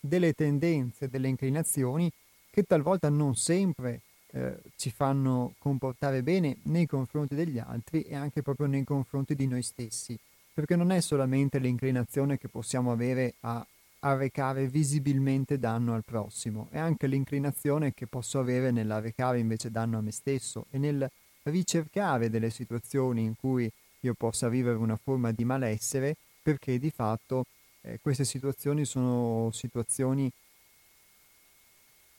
[0.00, 2.10] delle tendenze, delle inclinazioni
[2.50, 4.00] che talvolta non sempre
[4.32, 9.46] eh, ci fanno comportare bene nei confronti degli altri e anche proprio nei confronti di
[9.46, 10.18] noi stessi.
[10.54, 13.66] perché non è solamente l'inclinazione che possiamo avere a
[14.00, 20.00] arrecare visibilmente danno al prossimo, è anche l'inclinazione che posso avere nell'arrecare invece danno a
[20.02, 21.08] me stesso e nel
[21.44, 23.70] ricercare delle situazioni in cui
[24.00, 27.44] io possa vivere una forma di malessere, perché di fatto
[27.82, 30.30] eh, queste situazioni sono situazioni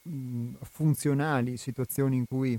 [0.02, 2.58] mh, funzionali, situazioni in cui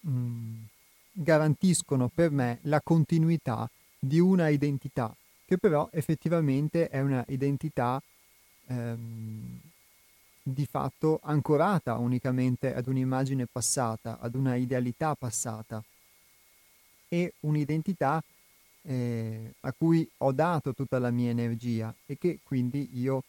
[0.00, 0.64] mh,
[1.12, 3.68] garantiscono per me la continuità
[3.98, 5.14] di una identità,
[5.44, 8.00] che però effettivamente è una identità
[8.66, 9.60] ehm,
[10.50, 15.82] di fatto ancorata unicamente ad un'immagine passata, ad una idealità passata
[17.08, 18.22] e un'identità
[18.82, 23.24] eh, a cui ho dato tutta la mia energia e che quindi io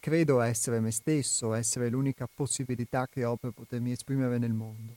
[0.00, 4.96] credo essere me stesso, essere l'unica possibilità che ho per potermi esprimere nel mondo.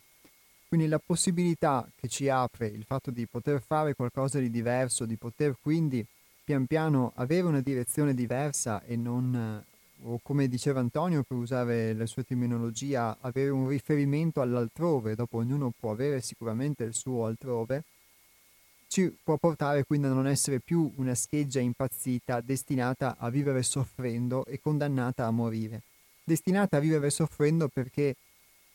[0.68, 5.16] Quindi la possibilità che ci apre il fatto di poter fare qualcosa di diverso, di
[5.16, 6.06] poter quindi
[6.44, 9.64] pian piano avere una direzione diversa e non,
[10.04, 15.74] o come diceva Antonio per usare la sua terminologia, avere un riferimento all'altrove, dopo ognuno
[15.78, 17.84] può avere sicuramente il suo altrove,
[18.88, 24.46] ci può portare quindi a non essere più una scheggia impazzita destinata a vivere soffrendo
[24.46, 25.82] e condannata a morire.
[26.24, 28.16] Destinata a vivere soffrendo perché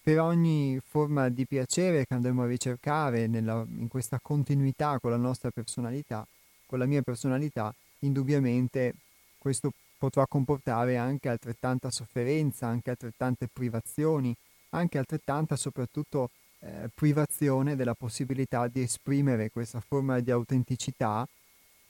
[0.02, 5.16] per ogni forma di piacere che andremo a ricercare nella, in questa continuità con la
[5.16, 6.26] nostra personalità,
[6.66, 8.94] con la mia personalità, indubbiamente
[9.38, 14.34] questo potrà comportare anche altrettanta sofferenza, anche altrettante privazioni,
[14.70, 21.24] anche altrettanta soprattutto eh, privazione della possibilità di esprimere questa forma di autenticità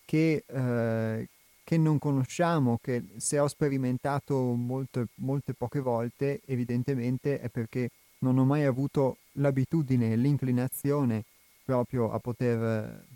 [0.04, 1.28] che, eh,
[1.64, 7.88] che non conosciamo, che se ho sperimentato molte, molte poche volte, evidentemente è perché
[8.18, 11.24] non ho mai avuto l'abitudine, l'inclinazione
[11.64, 13.06] proprio a, poter,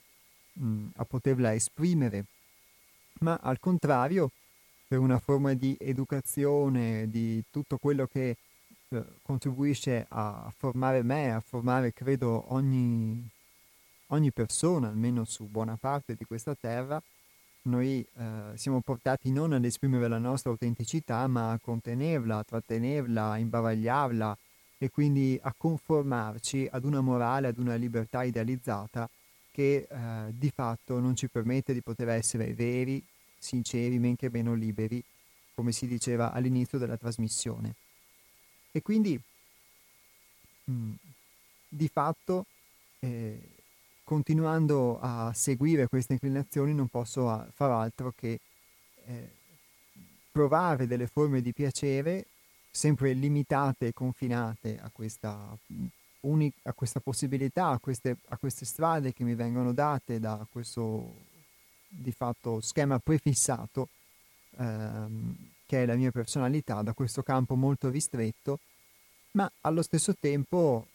[0.54, 2.24] mh, mm, a poterla esprimere,
[3.20, 4.30] ma al contrario,
[4.88, 8.36] per una forma di educazione, di tutto quello che
[8.88, 13.26] eh, contribuisce a formare me, a formare credo ogni,
[14.08, 17.02] ogni persona, almeno su buona parte di questa terra,
[17.62, 23.30] noi eh, siamo portati non ad esprimere la nostra autenticità, ma a contenerla, a trattenerla,
[23.30, 24.38] a imbavagliarla,
[24.78, 29.08] e quindi a conformarci ad una morale, ad una libertà idealizzata
[29.50, 29.96] che eh,
[30.28, 33.02] di fatto non ci permette di poter essere veri,
[33.38, 35.02] sinceri, men che meno liberi,
[35.54, 37.74] come si diceva all'inizio della trasmissione.
[38.72, 39.18] E quindi
[40.70, 40.92] mm,
[41.68, 42.46] di fatto
[43.00, 43.40] eh,
[44.04, 48.38] continuando a seguire queste inclinazioni non posso far altro che
[49.06, 49.30] eh,
[50.30, 52.26] provare delle forme di piacere
[52.70, 55.56] sempre limitate e confinate a questa,
[56.20, 61.25] uni- a questa possibilità, a queste, a queste strade che mi vengono date da questo
[61.96, 63.88] di fatto schema prefissato
[64.58, 65.36] ehm,
[65.66, 68.60] che è la mia personalità, da questo campo molto ristretto,
[69.32, 70.86] ma allo stesso tempo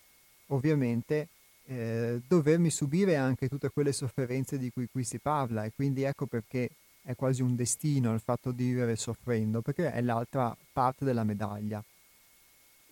[0.47, 1.27] ovviamente
[1.65, 6.25] eh, dovermi subire anche tutte quelle sofferenze di cui qui si parla e quindi ecco
[6.25, 6.69] perché
[7.03, 11.83] è quasi un destino il fatto di vivere soffrendo, perché è l'altra parte della medaglia.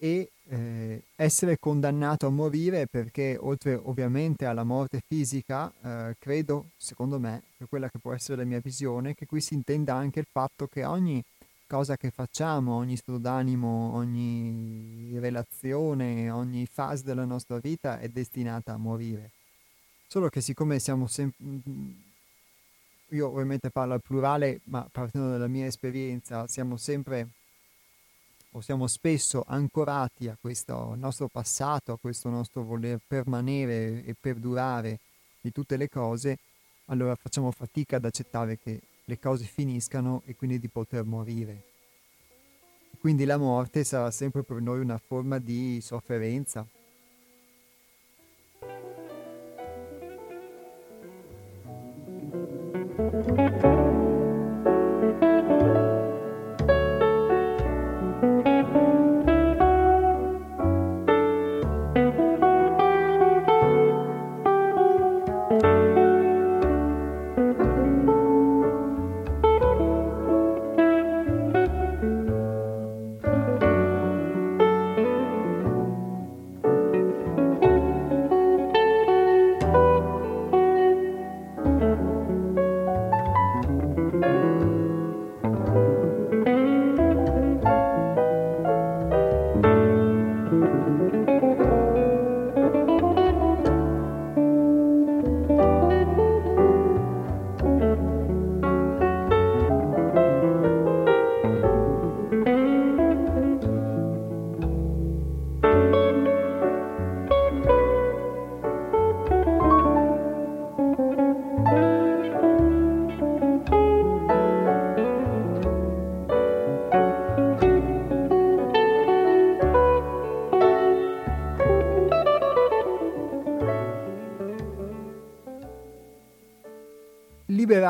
[0.01, 7.19] E eh, essere condannato a morire perché oltre ovviamente alla morte fisica, eh, credo, secondo
[7.19, 10.27] me, per quella che può essere la mia visione, che qui si intenda anche il
[10.31, 11.21] fatto che ogni
[11.67, 18.73] cosa che facciamo, ogni stato d'animo, ogni relazione, ogni fase della nostra vita è destinata
[18.73, 19.31] a morire.
[20.07, 21.37] Solo che siccome siamo sempre
[23.09, 27.29] io ovviamente parlo al plurale, ma partendo dalla mia esperienza, siamo sempre
[28.59, 34.99] purtroppo siamo spesso ancorati a questo nostro passato, a questo nostro voler permanere e perdurare
[35.41, 36.37] di tutte le cose,
[36.85, 41.63] allora facciamo fatica ad accettare che le cose finiscano e quindi di poter morire.
[42.99, 46.65] Quindi la morte sarà sempre per noi una forma di sofferenza,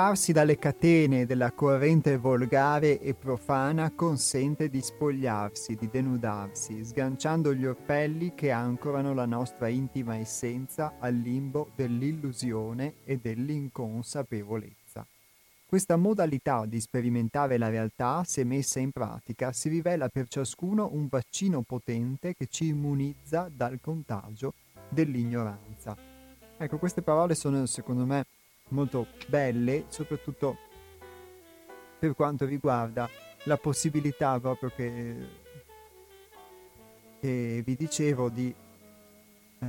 [0.10, 7.64] Liberarsi dalle catene della corrente volgare e profana consente di spogliarsi, di denudarsi, sganciando gli
[7.64, 15.06] orpelli che ancorano la nostra intima essenza al limbo dell'illusione e dell'inconsapevolezza.
[15.68, 21.08] Questa modalità di sperimentare la realtà, se messa in pratica, si rivela per ciascuno un
[21.08, 24.56] vaccino potente che ci immunizza dal contagio
[24.90, 25.96] dell'ignoranza.
[26.58, 28.26] Ecco, queste parole sono secondo me
[28.70, 30.58] molto belle, soprattutto
[32.00, 33.10] per quanto riguarda
[33.44, 35.16] la possibilità proprio che,
[37.20, 38.54] che vi dicevo di
[39.60, 39.68] eh,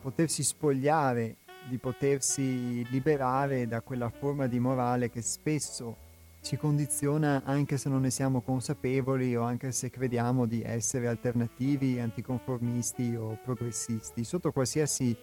[0.00, 1.36] potersi spogliare,
[1.68, 6.10] di potersi liberare da quella forma di morale che spesso
[6.42, 12.00] ci condiziona anche se non ne siamo consapevoli o anche se crediamo di essere alternativi,
[12.00, 15.16] anticonformisti o progressisti, sotto qualsiasi,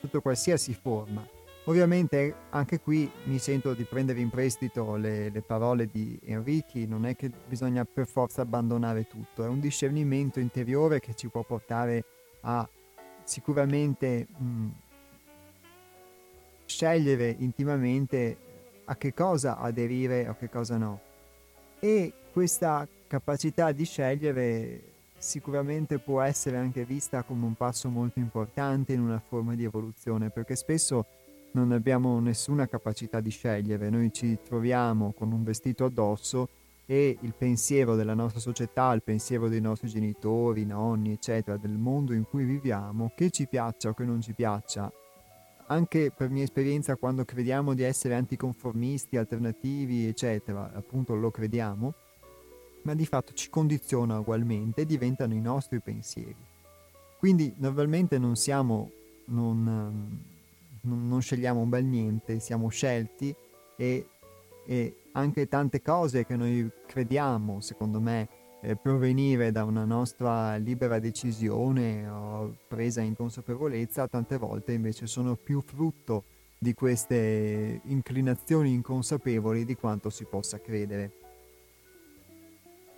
[0.00, 1.35] sotto qualsiasi forma.
[1.68, 7.04] Ovviamente anche qui mi sento di prendere in prestito le, le, parole di Enrichi, non
[7.06, 12.04] è che bisogna per forza abbandonare tutto, è un discernimento interiore che ci può portare
[12.42, 12.68] a
[13.24, 14.68] sicuramente mh,
[16.66, 18.36] scegliere intimamente
[18.84, 21.00] a che cosa aderire e a che cosa no.
[21.80, 24.82] E questa capacità di scegliere
[25.18, 30.30] sicuramente può essere anche vista come un passo molto importante in una forma di evoluzione,
[30.30, 31.15] perché spesso
[31.56, 36.50] non abbiamo nessuna capacità di scegliere, noi ci troviamo con un vestito addosso
[36.84, 42.12] e il pensiero della nostra società, il pensiero dei nostri genitori, nonni, eccetera, del mondo
[42.12, 44.92] in cui viviamo, che ci piaccia o che non ci piaccia,
[45.68, 51.94] anche per mia esperienza quando crediamo di essere anticonformisti, alternativi, eccetera, appunto lo crediamo,
[52.82, 56.36] ma di fatto ci condiziona ugualmente e diventano i nostri pensieri.
[57.18, 58.90] Quindi normalmente non siamo,
[59.28, 60.34] non,
[60.86, 63.34] non, non scegliamo un bel niente, siamo scelti
[63.76, 64.08] e,
[64.66, 68.28] e, anche tante cose che noi crediamo, secondo me,
[68.62, 75.36] eh, provenire da una nostra libera decisione o presa in consapevolezza, tante volte invece sono
[75.36, 76.24] più frutto
[76.58, 81.25] di queste inclinazioni inconsapevoli di quanto si possa credere.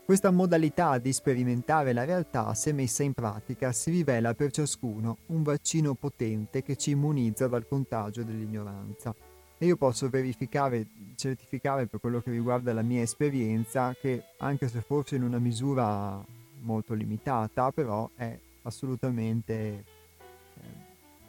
[0.08, 5.42] Questa modalità di sperimentare la realtà, se messa in pratica, si rivela per ciascuno un
[5.42, 9.14] vaccino potente che ci immunizza dal contagio dell'ignoranza.
[9.58, 14.80] E io posso verificare, certificare per quello che riguarda la mia esperienza che, anche se
[14.80, 16.24] forse in una misura
[16.62, 19.84] molto limitata, però è assolutamente eh,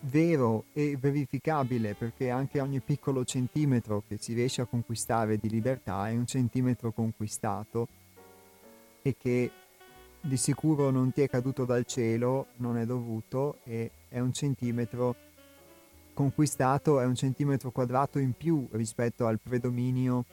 [0.03, 6.07] vero e verificabile perché anche ogni piccolo centimetro che si riesce a conquistare di libertà
[6.07, 7.98] è un centimetro conquistato
[9.01, 9.51] e che
[10.21, 15.15] di sicuro non ti è caduto dal cielo, non è dovuto e è un centimetro
[16.13, 20.25] conquistato, è un centimetro quadrato in più rispetto al predominio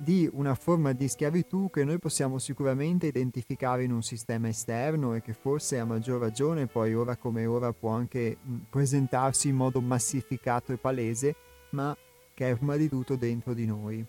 [0.00, 5.20] di una forma di schiavitù che noi possiamo sicuramente identificare in un sistema esterno e
[5.20, 8.36] che forse a maggior ragione poi ora come ora può anche
[8.70, 11.34] presentarsi in modo massificato e palese,
[11.70, 11.96] ma
[12.32, 14.06] che è prima di tutto dentro di noi.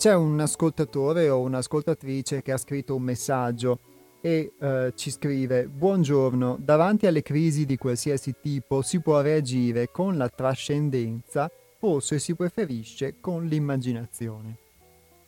[0.00, 3.80] C'è un ascoltatore o un'ascoltatrice che ha scritto un messaggio
[4.22, 10.16] e eh, ci scrive Buongiorno, davanti alle crisi di qualsiasi tipo si può reagire con
[10.16, 14.56] la trascendenza o se si preferisce con l'immaginazione.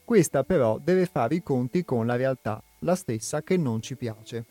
[0.06, 4.46] Questa però deve fare i conti con la realtà, la stessa che non ci piace.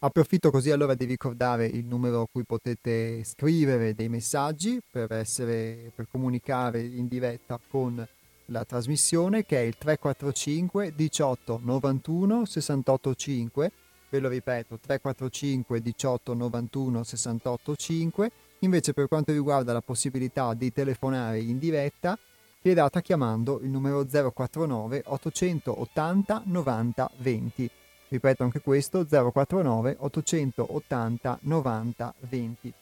[0.00, 5.90] Approfitto così allora di ricordare il numero a cui potete scrivere dei messaggi per, essere,
[5.92, 8.06] per comunicare in diretta con
[8.44, 13.72] la trasmissione che è il 345 18 91 68 5
[14.10, 18.30] ve lo ripeto 345 18 91 68 5
[18.60, 22.16] invece per quanto riguarda la possibilità di telefonare in diretta
[22.62, 27.70] chiedata chiamando il numero 049 880 90 20
[28.08, 32.74] ripeto anche questo 049 880 90 20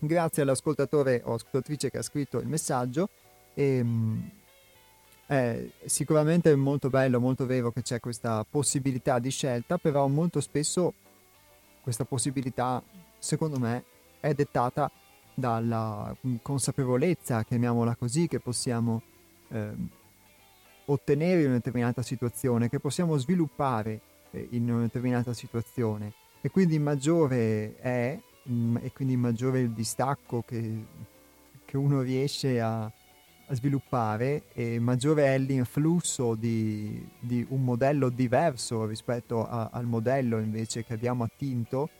[0.00, 3.08] grazie all'ascoltatore o ascoltatrice che ha scritto il messaggio.
[3.54, 3.84] E,
[5.26, 10.94] è sicuramente molto bello, molto vero che c'è questa possibilità di scelta, però molto spesso
[11.82, 12.82] questa possibilità,
[13.18, 13.84] secondo me,
[14.18, 14.90] è dettata
[15.32, 19.02] dalla consapevolezza, chiamiamola così, che possiamo
[19.50, 19.70] eh,
[20.86, 24.00] ottenere in una determinata situazione, che possiamo sviluppare eh,
[24.50, 26.12] in una determinata situazione.
[26.40, 30.84] E quindi maggiore è, mh, e quindi maggiore il distacco che,
[31.64, 32.84] che uno riesce a,
[33.50, 40.38] a sviluppare e maggiore è l'influsso di, di un modello diverso rispetto a, al modello
[40.38, 41.90] invece che abbiamo attinto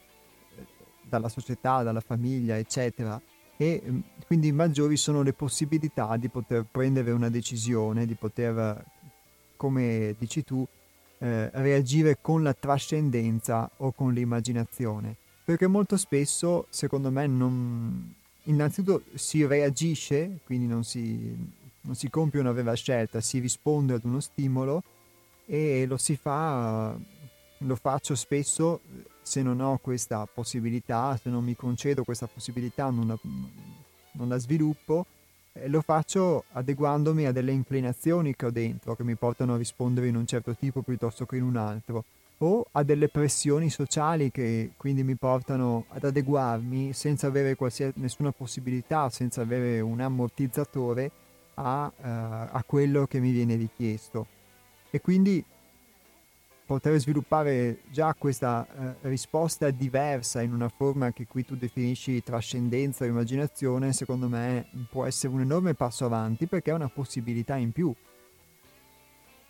[0.56, 0.64] eh,
[1.08, 3.20] dalla società, dalla famiglia, eccetera.
[3.56, 8.84] E mm, quindi maggiori sono le possibilità di poter prendere una decisione, di poter,
[9.56, 10.66] come dici tu,
[11.22, 15.16] eh, reagire con la trascendenza o con l'immaginazione.
[15.44, 18.14] Perché molto spesso, secondo me, non,
[18.44, 21.36] innanzitutto si reagisce, quindi non si,
[21.82, 24.82] non si compie una vera scelta, si risponde ad uno stimolo
[25.44, 26.96] e lo si fa,
[27.58, 28.80] lo faccio spesso
[29.20, 33.18] se non ho questa possibilità, se non mi concedo questa possibilità, non la,
[34.12, 35.04] non la sviluppo,
[35.52, 40.08] eh, lo faccio adeguandomi a delle inclinazioni che ho dentro, che mi portano a rispondere
[40.08, 42.04] in un certo tipo piuttosto che in un altro
[42.42, 47.56] o a delle pressioni sociali che quindi mi portano ad adeguarmi senza avere
[47.94, 51.10] nessuna possibilità, senza avere un ammortizzatore
[51.54, 54.26] a, uh, a quello che mi viene richiesto.
[54.90, 55.44] E quindi
[56.70, 63.02] poter sviluppare già questa uh, risposta diversa in una forma che qui tu definisci trascendenza
[63.02, 67.72] o immaginazione, secondo me può essere un enorme passo avanti perché è una possibilità in
[67.72, 67.92] più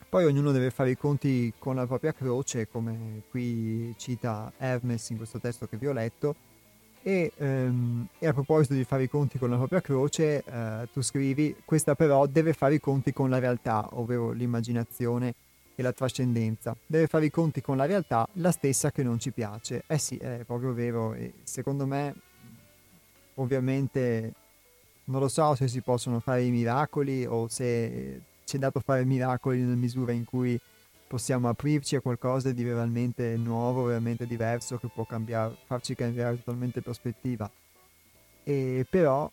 [0.09, 5.19] poi ognuno deve fare i conti con la propria croce, come qui cita Hermes in
[5.19, 6.35] questo testo che vi ho letto.
[7.03, 11.01] E, ehm, e a proposito di fare i conti con la propria croce, eh, tu
[11.01, 15.33] scrivi, questa però deve fare i conti con la realtà, ovvero l'immaginazione
[15.81, 16.77] e la trascendenza.
[16.87, 19.83] Deve fare i conti con la realtà, la stessa che non ci piace.
[19.87, 21.15] Eh sì, è proprio vero.
[21.15, 22.15] E secondo me,
[23.35, 24.35] ovviamente,
[25.05, 29.05] non lo so se si possono fare i miracoli o se ci è dato fare
[29.05, 30.61] miracoli nella misura in cui
[31.07, 36.83] possiamo aprirci a qualcosa di veramente nuovo, veramente diverso, che può cambiare, farci cambiare totalmente
[36.83, 37.51] prospettiva.
[38.45, 39.31] E però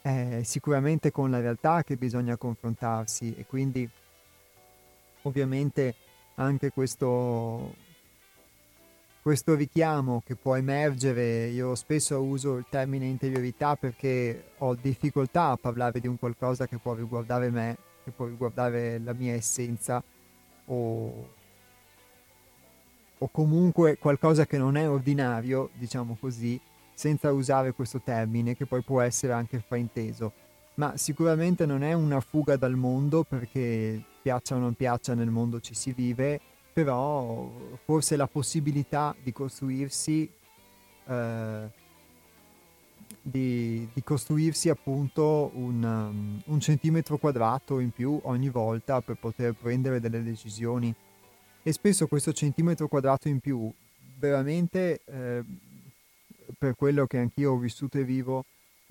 [0.00, 3.88] è sicuramente con la realtà che bisogna confrontarsi e quindi
[5.22, 5.94] ovviamente
[6.36, 7.74] anche questo,
[9.22, 15.56] questo richiamo che può emergere, io spesso uso il termine interiorità perché ho difficoltà a
[15.56, 20.02] parlare di un qualcosa che può riguardare me, che può riguardare la mia essenza
[20.66, 21.28] o,
[23.18, 26.60] o comunque qualcosa che non è ordinario, diciamo così,
[26.94, 30.32] senza usare questo termine che poi può essere anche frainteso.
[30.74, 35.60] Ma sicuramente non è una fuga dal mondo perché piaccia o non piaccia nel mondo
[35.60, 36.40] ci si vive
[36.72, 37.50] però
[37.84, 40.30] forse la possibilità di costruirsi
[41.06, 41.80] eh,
[43.20, 49.52] di, di, costruirsi appunto un, um, un, centimetro quadrato in più ogni volta per poter
[49.52, 50.92] prendere delle decisioni.
[51.62, 53.70] E spesso questo centimetro quadrato in più
[54.18, 55.44] veramente eh,
[56.58, 58.44] per quello che anch'io ho vissuto e vivo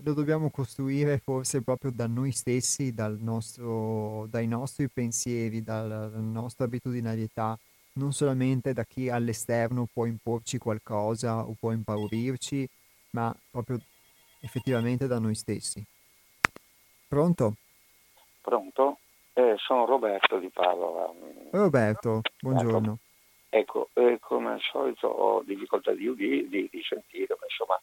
[0.03, 6.65] lo dobbiamo costruire forse proprio da noi stessi, dal nostro, dai nostri pensieri, dalla nostra
[6.65, 7.57] abitudinarietà
[7.93, 12.67] non solamente da chi all'esterno può imporci qualcosa o può impaurirci,
[13.11, 13.79] ma proprio
[14.39, 15.83] effettivamente da noi stessi.
[17.07, 17.55] Pronto?
[18.41, 18.99] Pronto?
[19.33, 21.11] Eh, sono Roberto di Padova.
[21.51, 22.97] Roberto, buongiorno.
[23.49, 27.79] Ecco, eh, come al solito ho difficoltà di, di, di, sentire, ma insomma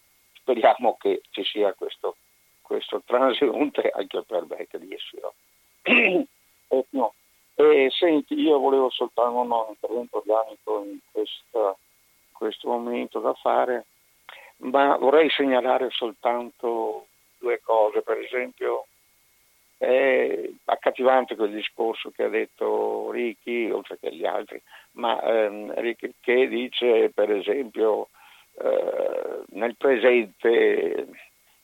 [0.48, 2.16] speriamo che ci sia questo,
[2.62, 5.34] questo transeunte anche per riesco.
[5.82, 7.14] eh, no,
[7.54, 11.76] e senti, io volevo soltanto un intervento organico in questa,
[12.32, 13.86] questo momento da fare,
[14.58, 17.06] ma vorrei segnalare soltanto
[17.38, 18.00] due cose.
[18.00, 18.86] Per esempio,
[19.76, 24.60] è accattivante quel discorso che ha detto Ricky, oltre che gli altri,
[24.92, 28.08] ma ehm, Ricky, che dice per esempio
[28.60, 31.06] eh, nel presente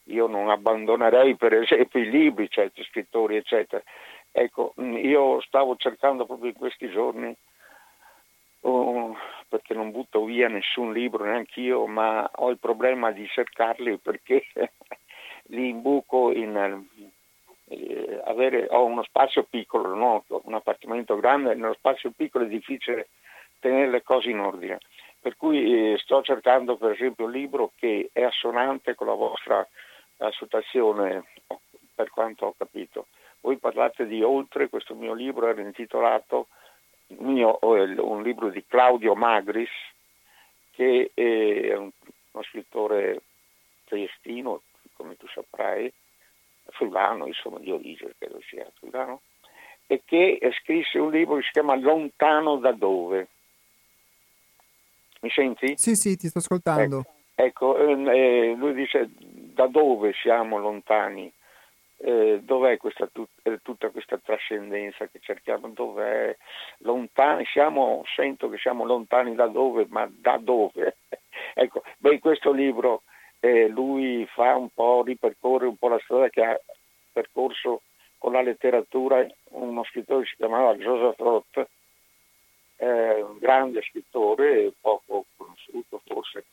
[0.05, 3.82] io non abbandonerei per esempio i libri, certi scrittori, eccetera.
[4.30, 7.34] Ecco, io stavo cercando proprio in questi giorni,
[8.62, 9.16] oh,
[9.49, 14.45] perché non butto via nessun libro neanche io, ma ho il problema di cercarli perché
[15.49, 16.84] li imbuco in...
[17.66, 20.24] Eh, avere, ho uno spazio piccolo, no?
[20.28, 23.09] un appartamento grande, nello spazio piccolo è difficile
[23.59, 24.78] tenere le cose in ordine.
[25.25, 29.66] Per cui eh, sto cercando per esempio un libro che è assonante con la vostra
[30.18, 31.25] associazione,
[31.95, 33.07] per quanto ho capito.
[33.41, 36.49] Voi parlate di Oltre, questo mio libro era intitolato,
[37.20, 39.70] mio, un libro di Claudio Magris,
[40.72, 43.22] che è uno scrittore
[43.87, 44.61] triestino,
[44.95, 45.91] come tu saprai,
[46.72, 49.22] fulano, insomma di origine credo sia fulano,
[49.87, 53.29] e che scrisse un libro che si chiama Lontano da dove
[55.25, 55.75] mi senti?
[55.77, 57.05] Sì, sì, ti sto ascoltando.
[57.35, 61.33] Ecco, ecco eh, lui dice da dove siamo lontani,
[61.97, 66.37] eh, dov'è questa, tut- eh, tutta questa trascendenza che cerchiamo, dov'è
[66.79, 70.97] lontani, siamo, sento che siamo lontani da dove, ma da dove?
[71.55, 73.03] ecco, beh, in questo libro
[73.41, 76.61] eh, lui fa un po', ripercorre un po' la storia che ha
[77.12, 77.81] percorso
[78.18, 81.68] con la letteratura uno scrittore che si chiamava Joseph Roth,
[82.77, 86.45] eh, un grande scrittore, poco conosciuto forse,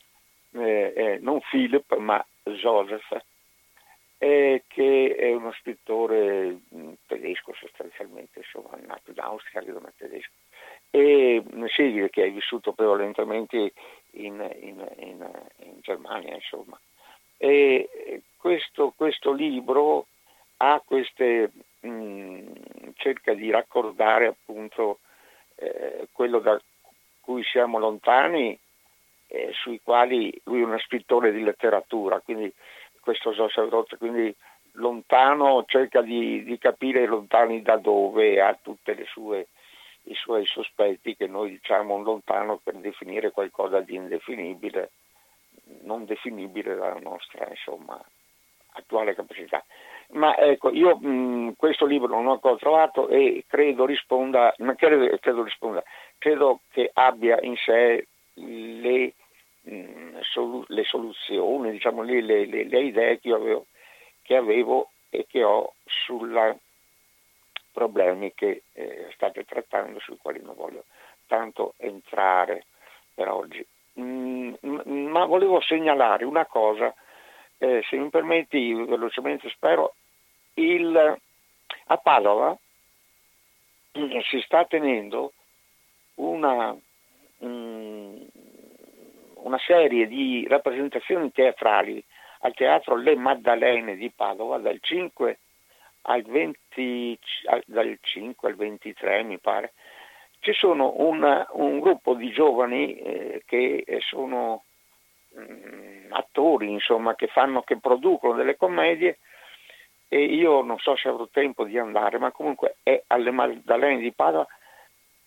[0.52, 3.24] eh, eh, non Philip ma Joseph,
[4.18, 10.30] che è uno scrittore mm, tedesco sostanzialmente, insomma, nato in Austria, credo ma tedesco,
[10.90, 11.42] e
[11.74, 13.72] sì, che è vissuto prevalentemente
[14.12, 15.30] in, in, in,
[15.64, 16.78] in Germania, insomma.
[17.36, 20.06] E questo, questo libro
[20.58, 21.50] ha queste,
[21.80, 22.46] mh, mm,
[22.94, 25.00] cerca di raccordare appunto
[25.62, 26.60] eh, quello da
[27.20, 28.58] cui siamo lontani,
[29.28, 32.52] eh, sui quali lui è uno scrittore di letteratura, quindi
[33.00, 34.34] questo sacerdote, quindi
[34.72, 41.50] lontano cerca di, di, capire lontani da dove ha tutti i suoi sospetti che noi
[41.50, 44.90] diciamo lontano per definire qualcosa di indefinibile,
[45.82, 48.02] non definibile dalla nostra insomma,
[48.72, 49.64] attuale capacità.
[50.10, 55.42] Ma ecco, io mh, questo libro non l'ho ancora trovato e credo risponda, credo, credo,
[55.42, 55.82] risponda,
[56.18, 59.14] credo che abbia in sé le,
[59.62, 63.66] mh, solu- le soluzioni, diciamo, le, le, le, idee che avevo,
[64.22, 66.30] che avevo, e che ho sui
[67.72, 70.84] problemi che eh, state trattando, sui quali non voglio
[71.26, 72.66] tanto entrare
[73.14, 73.66] per oggi.
[74.00, 76.94] Mm, ma volevo segnalare una cosa,
[77.62, 79.94] eh, se mi permetti velocemente spero,
[80.54, 81.18] il,
[81.86, 82.58] a Padova
[83.92, 85.32] si sta tenendo
[86.16, 86.76] una,
[87.38, 88.26] um,
[89.34, 92.02] una serie di rappresentazioni teatrali
[92.40, 95.38] al teatro Le Maddalene di Padova dal 5
[96.02, 97.18] al 20,
[97.66, 99.72] dal 5 al 23 mi pare.
[100.40, 104.64] Ci sono una, un gruppo di giovani eh, che sono
[105.34, 109.18] mh, attori, insomma, che, fanno, che producono delle commedie
[110.08, 114.12] e io non so se avrò tempo di andare, ma comunque è alle Maddalene di
[114.12, 114.46] Padova.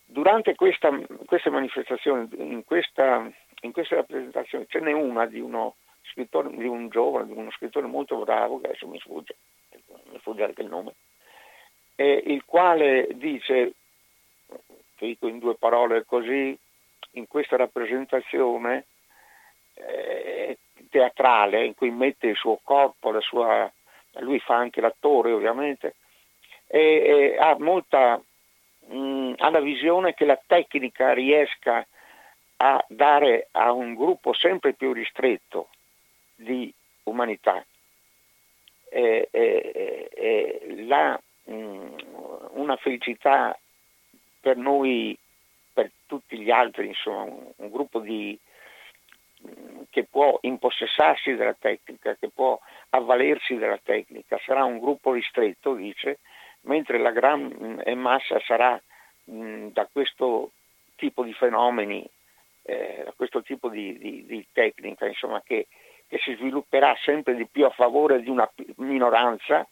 [0.06, 0.92] Durante questa,
[1.26, 3.28] queste manifestazioni, in questa,
[3.62, 7.88] in questa rappresentazione, ce n'è una di, uno scrittore, di un giovane, di uno scrittore
[7.88, 9.36] molto bravo, che adesso mi sfugge,
[10.12, 10.94] mi sfugge anche il nome,
[11.96, 13.74] eh, il quale dice,
[15.00, 16.56] dico in due parole così,
[17.14, 18.86] in questa rappresentazione
[19.76, 20.58] eh,
[20.90, 23.72] teatrale in cui mette il suo corpo, la sua
[24.20, 25.96] lui fa anche l'attore ovviamente,
[26.68, 28.22] e, e ha molta
[28.88, 31.86] mh, ha la visione che la tecnica riesca
[32.58, 35.70] a dare a un gruppo sempre più ristretto
[36.36, 36.74] di
[37.04, 37.66] umanità.
[38.90, 41.96] Eh, eh, la, mh,
[42.52, 43.58] una felicità
[44.40, 45.18] per noi,
[45.74, 48.40] per tutti gli altri, insomma, un, un gruppo di,
[49.90, 54.40] che può impossessarsi della tecnica, che può avvalersi della tecnica.
[54.44, 56.20] Sarà un gruppo ristretto, dice,
[56.62, 58.80] mentre la gran massa sarà
[59.26, 60.52] mh, da questo
[60.96, 62.08] tipo di fenomeni,
[62.64, 65.68] eh, da questo tipo di, di, di tecnica, insomma, che,
[66.08, 69.68] che, si svilupperà sempre di più a favore di una minoranza,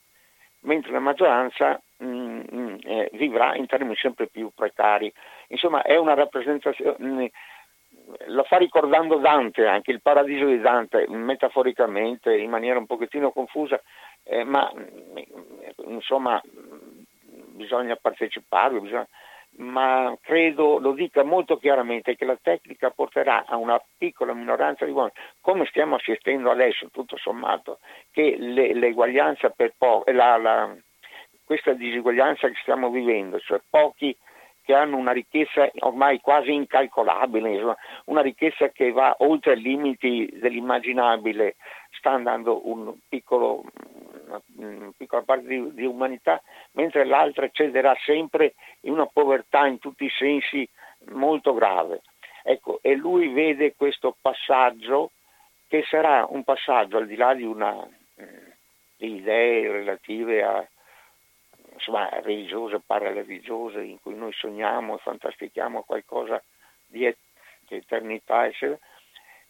[0.62, 5.12] mentre la maggioranza mh, eh, vivrà in termini sempre più precari.
[5.48, 7.32] Insomma, è una rappresentazione
[8.28, 13.82] lo fa ricordando Dante, anche il paradiso di Dante, metaforicamente, in maniera un pochettino confusa,
[14.24, 14.72] eh, ma
[15.86, 16.42] insomma
[17.56, 19.08] bisogna parteciparvi, bisogna...
[19.58, 24.92] ma credo lo dica molto chiaramente che la tecnica porterà a una piccola minoranza di
[24.92, 27.80] uomini, come stiamo assistendo adesso tutto sommato,
[28.12, 30.76] che le, l'eguaglianza per pochi, la, la,
[31.46, 34.16] questa disuguaglianza che stiamo vivendo, cioè pochi
[34.64, 40.30] che hanno una ricchezza ormai quasi incalcolabile, insomma, una ricchezza che va oltre i limiti
[40.34, 41.56] dell'immaginabile,
[41.92, 43.64] sta andando un piccolo,
[44.56, 46.42] una piccola parte di, di, umanità,
[46.72, 50.68] mentre l'altra cederà sempre in una povertà in tutti i sensi
[51.12, 52.02] molto grave.
[52.44, 55.12] Ecco, e lui vede questo passaggio
[55.68, 57.88] che sarà un passaggio al di là di una
[59.04, 60.68] di idee relative a
[61.74, 66.42] insomma, religiose, parareligiose, in cui noi sogniamo e fantastichiamo qualcosa
[66.86, 67.18] di, et-
[67.68, 68.80] di eternità, eccetera.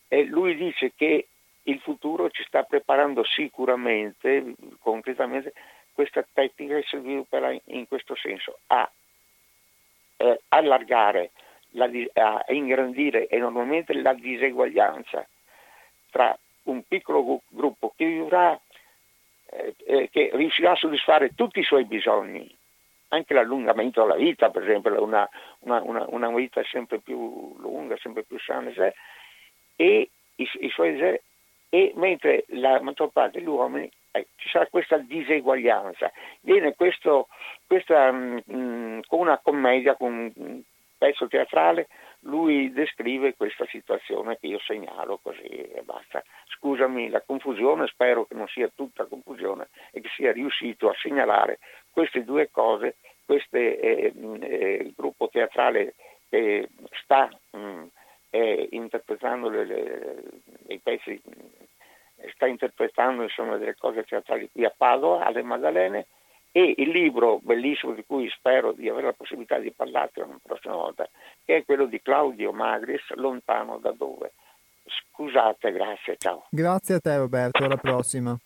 [0.08, 1.28] E lui dice che
[1.64, 5.54] il futuro ci sta preparando sicuramente, concretamente,
[5.94, 8.90] questa tecnica si svilupperà in questo senso, a
[10.18, 11.32] eh, allargare,
[11.72, 15.28] la, a ingrandire enormemente la diseguaglianza
[16.10, 18.60] tra un piccolo gruppo che vivrà
[19.56, 22.56] eh, eh, che riuscirà a soddisfare tutti i suoi bisogni,
[23.10, 25.28] anche l'allungamento della vita, per esempio, una,
[25.60, 28.72] una, una, una vita sempre più lunga, sempre più sana,
[29.76, 31.22] e i, i suoi desideri,
[31.70, 36.12] e mentre la maggior parte degli uomini eh, ci sarà questa diseguaglianza.
[36.42, 37.28] Viene questo,
[37.66, 40.62] questa, mh, mm, con una commedia, con un
[40.98, 41.88] pezzo teatrale,
[42.22, 46.24] lui descrive questa situazione che io segnalo così e basta.
[46.64, 51.60] Scusami la confusione, spero che non sia tutta confusione e che sia riuscito a segnalare
[51.92, 52.96] queste due cose,
[53.26, 55.94] questo eh, eh, gruppo teatrale
[56.30, 56.70] che
[57.04, 57.84] sta mh,
[58.30, 60.24] eh, interpretando le, le,
[60.70, 61.22] i pezzi,
[62.34, 66.08] sta interpretando insomma, delle cose teatrali qui a Padova, alle Maddalene,
[66.54, 70.76] e il libro bellissimo di cui spero di avere la possibilità di parlarti una prossima
[70.76, 71.10] volta,
[71.44, 74.32] che è quello di Claudio Magris, Lontano da dove.
[74.86, 76.48] Scusate, grazie, ciao.
[76.50, 78.38] Grazie a te Roberto, alla prossima.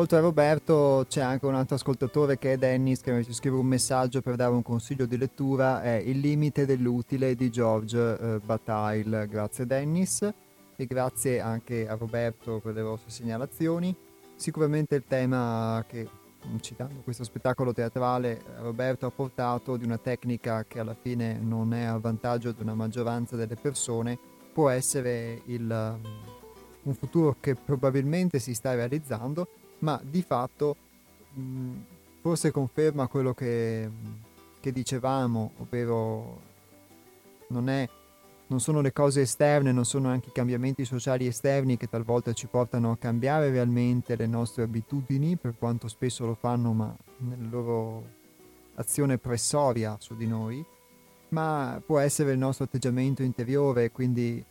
[0.00, 3.66] Oltre a Roberto c'è anche un altro ascoltatore che è Dennis che mi scrive un
[3.66, 9.28] messaggio per dare un consiglio di lettura, è Il limite dell'utile di George eh, Bataille.
[9.28, 10.26] Grazie Dennis
[10.74, 13.94] e grazie anche a Roberto per le vostre segnalazioni.
[14.36, 16.08] Sicuramente il tema che,
[16.60, 21.84] citando questo spettacolo teatrale, Roberto ha portato di una tecnica che alla fine non è
[21.84, 24.18] a vantaggio di una maggioranza delle persone,
[24.50, 25.98] può essere il,
[26.84, 29.46] un futuro che probabilmente si sta realizzando
[29.80, 30.76] ma di fatto
[31.34, 31.76] mh, mm,
[32.20, 33.88] forse conferma quello che,
[34.60, 36.40] che dicevamo, ovvero
[37.48, 37.88] non, è,
[38.48, 42.46] non sono le cose esterne, non sono anche i cambiamenti sociali esterni che talvolta ci
[42.46, 48.18] portano a cambiare realmente le nostre abitudini, per quanto spesso lo fanno, ma nella loro
[48.74, 50.64] azione pressoria su di noi,
[51.28, 54.44] ma può essere il nostro atteggiamento interiore, quindi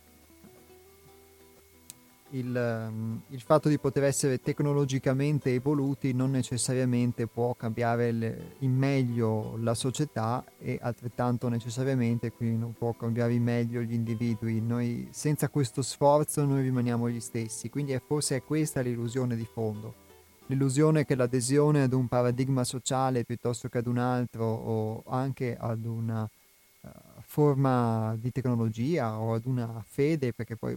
[2.30, 8.76] il, ehm, il, fatto di poter essere tecnologicamente evoluti non necessariamente può cambiare le, in
[8.76, 14.60] meglio la società e altrettanto necessariamente quindi non può cambiare in meglio gli individui.
[14.60, 19.46] Noi senza questo sforzo noi rimaniamo gli stessi, quindi è forse è questa l'illusione di
[19.50, 20.08] fondo.
[20.46, 25.84] L'illusione che l'adesione ad un paradigma sociale piuttosto che ad un altro o anche ad
[25.84, 26.88] una uh,
[27.20, 30.76] forma di tecnologia o ad una fede, perché poi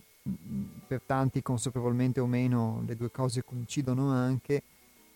[0.88, 4.64] per tanti consapevolmente o meno le due cose coincidono anche,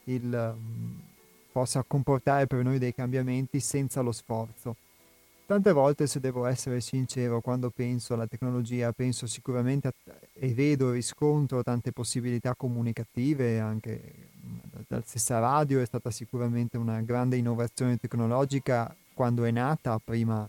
[0.06, 0.56] il,
[1.52, 4.76] possa comportare per noi dei cambiamenti senza lo sforzo.
[5.46, 9.94] tante volte, se devo essere sincero, quando penso alla tecnologia, penso sicuramente a,
[10.34, 14.02] e vedo e riscontro tante possibilità comunicative, anche
[14.88, 20.48] dalla stessa radio è stata sicuramente una grande innovazione tecnologica quando è nata, prima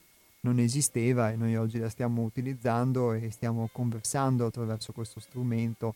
[0.49, 5.95] non esisteva e noi oggi la stiamo utilizzando e stiamo conversando attraverso questo strumento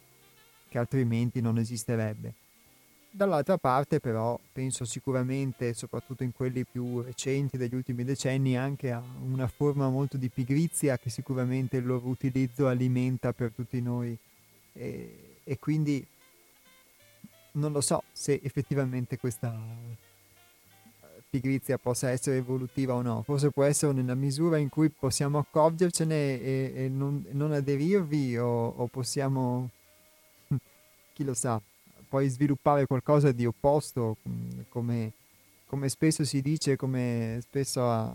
[0.69, 2.35] che altrimenti non esisterebbe.
[3.11, 9.03] Dall'altra parte però penso sicuramente, soprattutto in quelli più recenti degli ultimi decenni, anche a
[9.23, 14.17] una forma molto di pigrizia che sicuramente il loro utilizzo alimenta per tutti noi
[14.73, 16.07] e, e quindi
[17.53, 19.55] non lo so se effettivamente questa
[21.33, 26.15] pigrizia possa essere evolutiva o no, forse può essere nella misura in cui possiamo accorgercene
[26.15, 29.71] e, e non, non, aderirvi o, o possiamo,
[31.15, 31.59] chi lo sa,
[32.07, 35.13] poi sviluppare qualcosa di opposto, mm, come,
[35.67, 38.15] come spesso si dice, come spesso ha,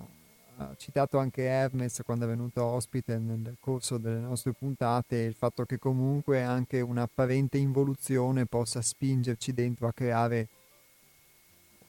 [0.57, 5.65] ha, citato anche Hermes quando è venuto ospite nel corso delle nostre puntate, il fatto
[5.65, 10.49] che comunque anche un'apparente involuzione possa spingerci dentro a creare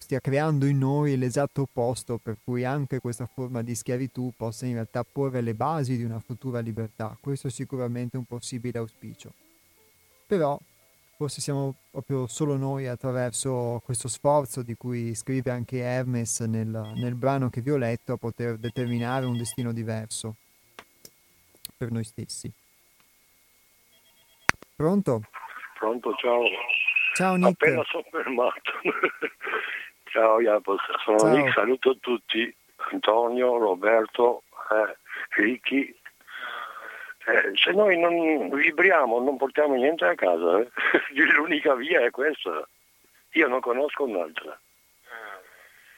[0.08, 4.72] stia creando in noi l'esatto opposto, per cui anche questa forma di schiavitù possa in
[4.72, 7.14] realtà porre le basi di una futura libertà.
[7.20, 9.34] Questo è sicuramente un possibile auspicio.
[10.26, 10.58] Però
[11.14, 17.14] forse siamo proprio solo noi attraverso questo sforzo di cui scrive anche Hermes nel, nel
[17.14, 20.36] brano che vi ho letto a poter determinare un destino diverso
[21.76, 22.50] per noi stessi.
[24.74, 25.20] Pronto?
[25.78, 26.44] Pronto, ciao.
[27.12, 27.62] Ciao Nick.
[27.62, 28.72] Appena soffermato.
[30.10, 31.36] Ciao Jacopo, sono Ciao.
[31.36, 32.54] Nick, saluto tutti,
[32.90, 34.96] Antonio, Roberto, eh,
[35.40, 35.94] Ricky.
[37.26, 40.70] Eh, se noi non vibriamo, non portiamo niente a casa, eh.
[41.36, 42.66] l'unica via è questa.
[43.32, 44.58] Io non conosco un'altra.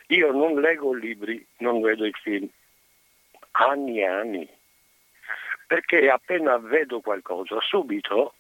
[0.09, 2.49] Io non leggo libri, non vedo i film,
[3.53, 4.49] anni e anni,
[5.69, 8.35] perché appena vedo qualcosa, subito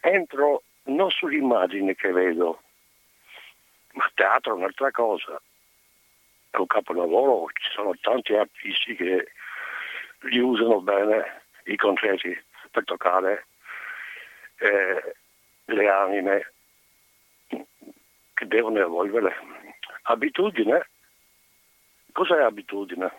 [0.00, 2.62] entro non sull'immagine che vedo,
[3.92, 5.40] ma teatro è un'altra cosa.
[6.50, 9.32] È un capolavoro, ci sono tanti artisti che
[10.20, 12.38] li usano bene i concerti
[12.70, 13.46] per toccare
[14.58, 15.14] eh,
[15.66, 16.52] le anime
[18.34, 19.36] che devono evolvere.
[20.02, 20.88] Abitudine?
[22.12, 23.12] Cos'è abitudine?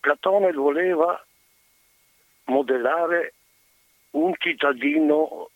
[0.00, 1.22] Platone voleva
[2.44, 3.34] modellare
[4.12, 5.50] un cittadino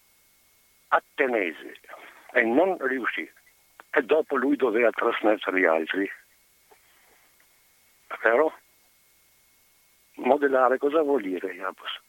[0.89, 1.81] attenese
[2.33, 3.31] e non riuscì.
[3.91, 6.11] E dopo lui doveva trasmettere agli altri.
[8.23, 8.59] Vero?
[10.15, 12.01] Modellare cosa vuol dire, Iapos?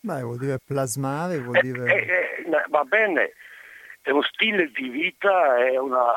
[0.00, 1.84] Beh, vuol dire plasmare, vuol Eh, dire...
[1.94, 3.32] eh, eh, va bene,
[4.02, 6.16] è uno stile di vita, è una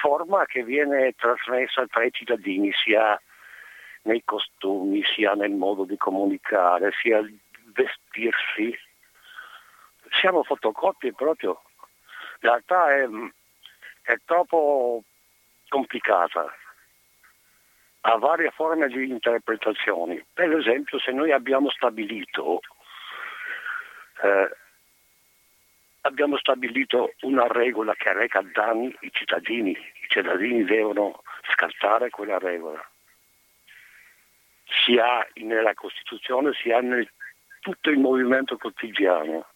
[0.00, 3.20] forma che viene trasmessa tra i cittadini, sia
[4.02, 7.20] nei costumi, sia nel modo di comunicare, sia
[7.72, 8.76] vestirsi.
[10.20, 11.62] Siamo fotocopie proprio.
[12.40, 13.08] In realtà è,
[14.02, 15.02] è troppo
[15.68, 16.54] complicata.
[18.04, 20.24] Ha varie forme di interpretazioni.
[20.32, 22.60] Per esempio, se noi abbiamo stabilito
[24.22, 24.56] eh,
[26.02, 31.22] abbiamo stabilito una regola che reca danni ai cittadini, i cittadini devono
[31.52, 32.84] scartare quella regola,
[34.84, 37.08] sia nella Costituzione sia nel
[37.60, 39.46] tutto il movimento quotidiano.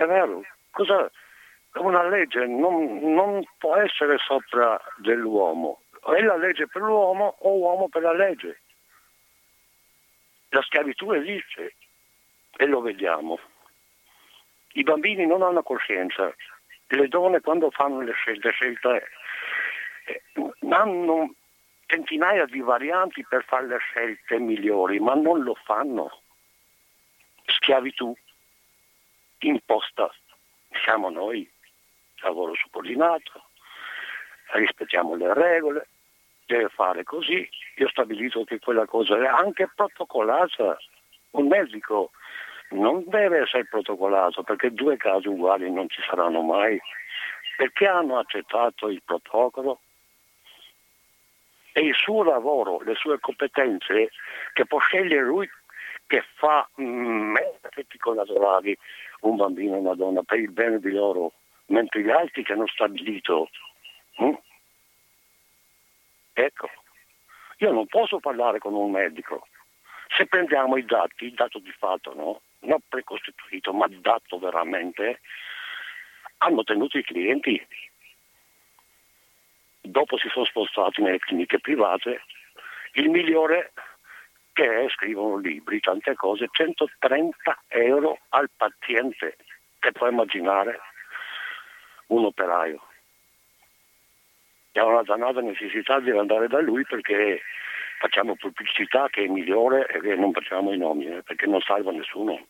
[0.00, 1.10] È vero, cosa,
[1.74, 5.82] una legge non, non può essere sopra dell'uomo,
[6.16, 8.60] è la legge per l'uomo o uomo per la legge.
[10.48, 11.74] La schiavitù esiste
[12.56, 13.38] e lo vediamo.
[14.72, 16.34] I bambini non hanno coscienza,
[16.86, 19.06] le donne quando fanno le scelte, scelte
[20.06, 20.22] eh,
[20.70, 21.34] hanno
[21.84, 26.22] centinaia di varianti per fare le scelte migliori, ma non lo fanno.
[27.44, 28.16] Schiavitù
[29.48, 30.12] imposta
[30.84, 31.48] siamo noi,
[32.22, 33.44] lavoro subordinato,
[34.52, 35.88] rispettiamo le regole,
[36.46, 40.78] deve fare così, io ho stabilito che quella cosa è anche protocollata.
[41.32, 42.10] Un medico
[42.70, 46.80] non deve essere protocollato perché due casi uguali non ci saranno mai.
[47.56, 49.80] Perché hanno accettato il protocollo?
[51.72, 54.10] E il suo lavoro, le sue competenze,
[54.54, 55.48] che può scegliere lui
[56.06, 57.36] che fa mm,
[57.76, 58.76] etico naturali
[59.20, 61.32] un bambino e una donna per il bene di loro,
[61.66, 63.50] mentre gli altri che hanno stabilito.
[64.22, 64.34] mm?
[66.32, 66.70] Ecco,
[67.58, 69.46] io non posso parlare con un medico.
[70.16, 72.40] Se prendiamo i dati, il dato di fatto, no?
[72.60, 75.20] Non precostituito, ma dato veramente,
[76.38, 77.66] hanno tenuto i clienti.
[79.82, 82.22] dopo si sono spostati nelle cliniche private,
[82.92, 83.72] il migliore
[84.52, 89.36] che scrivono libri, tante cose, 130 euro al paziente,
[89.78, 90.80] che puoi immaginare
[92.08, 92.82] un operaio.
[94.72, 97.42] E ha una dannata necessità di andare da lui perché
[97.98, 101.90] facciamo pubblicità che è migliore e che non facciamo i nomi, eh, perché non salva
[101.90, 102.46] nessuno.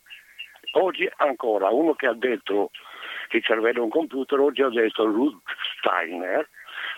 [0.73, 2.71] Oggi ancora uno che ha detto
[3.31, 5.41] il cervello è un computer, oggi ha detto Ruth
[5.77, 6.47] Steiner,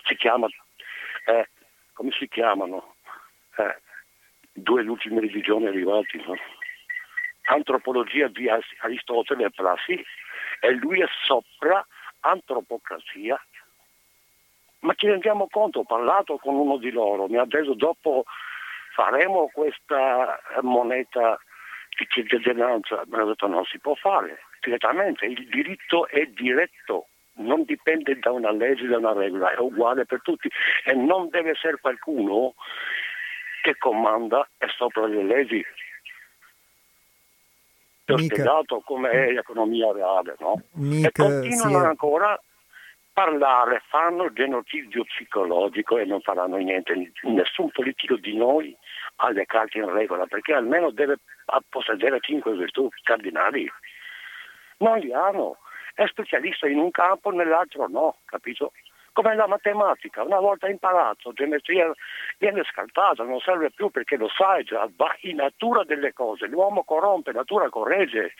[0.04, 0.46] si chiama,
[1.26, 1.48] eh,
[1.92, 2.94] come si chiamano?
[3.56, 3.80] Eh,
[4.54, 6.34] due ultime religioni arrivati, no?
[7.46, 10.02] Antropologia di Aristotele e Prassi
[10.60, 11.84] e lui è sopra
[12.20, 13.38] antropocrazia.
[14.80, 18.24] Ma ci rendiamo conto, ho parlato con uno di loro, mi ha detto dopo
[18.94, 21.38] faremo questa moneta
[21.98, 27.64] di cittadinanza, mi ha detto non si può fare direttamente, il diritto è diretto, non
[27.64, 30.50] dipende da una legge, da una regola, è uguale per tutti
[30.84, 32.54] e non deve essere qualcuno
[33.64, 35.64] che comanda e sopra le leggi.
[38.04, 40.62] Ti ho spiegato com'è l'economia reale, no?
[40.72, 42.40] Nick, e continuano sì, ancora a
[43.10, 47.12] parlare, fanno genocidio psicologico e non faranno niente.
[47.22, 48.76] Nessun politico di noi
[49.16, 51.16] ha le carte in regola perché almeno deve
[51.70, 53.66] possedere cinque virtù cardinali.
[54.78, 55.56] Non li hanno.
[55.94, 58.72] È specialista in un campo, nell'altro no, capito?
[59.14, 61.88] Come la matematica, una volta imparato, geometria
[62.38, 66.82] viene scartata, non serve più perché lo sai già, va in natura delle cose, l'uomo
[66.82, 68.32] corrompe, natura corregge.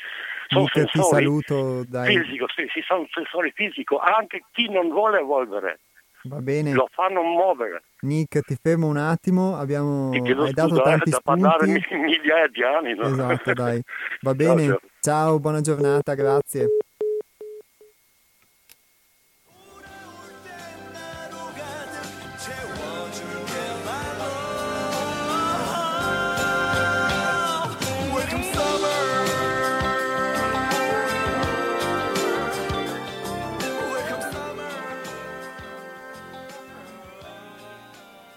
[0.48, 5.78] Sono ti sensori saluto, fisico, sì, sì, sono sensori fisico, anche chi non vuole evolvere,
[6.24, 6.72] va bene.
[6.72, 7.84] lo fanno muovere.
[8.00, 11.94] Nick, ti fermo un attimo, abbiamo, hai dato eh, tanti da parlare spunti.
[11.94, 12.94] mi- migliaia di anni.
[12.96, 13.06] No?
[13.06, 13.80] Esatto, dai.
[14.22, 14.66] Va bene.
[14.66, 14.80] ciao.
[14.98, 16.66] Ciao, buona giornata, grazie.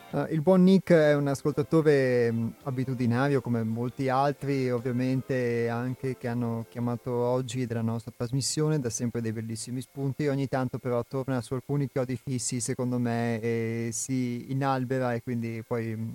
[0.09, 6.29] Eh, il buon Nick è un ascoltatore mh, abitudinario come molti altri, ovviamente anche che
[6.29, 11.41] hanno chiamato oggi della nostra trasmissione, dà sempre dei bellissimi spunti, ogni tanto però torna
[11.41, 16.13] su alcuni chiodi fissi secondo me e si inalbera e quindi poi mh,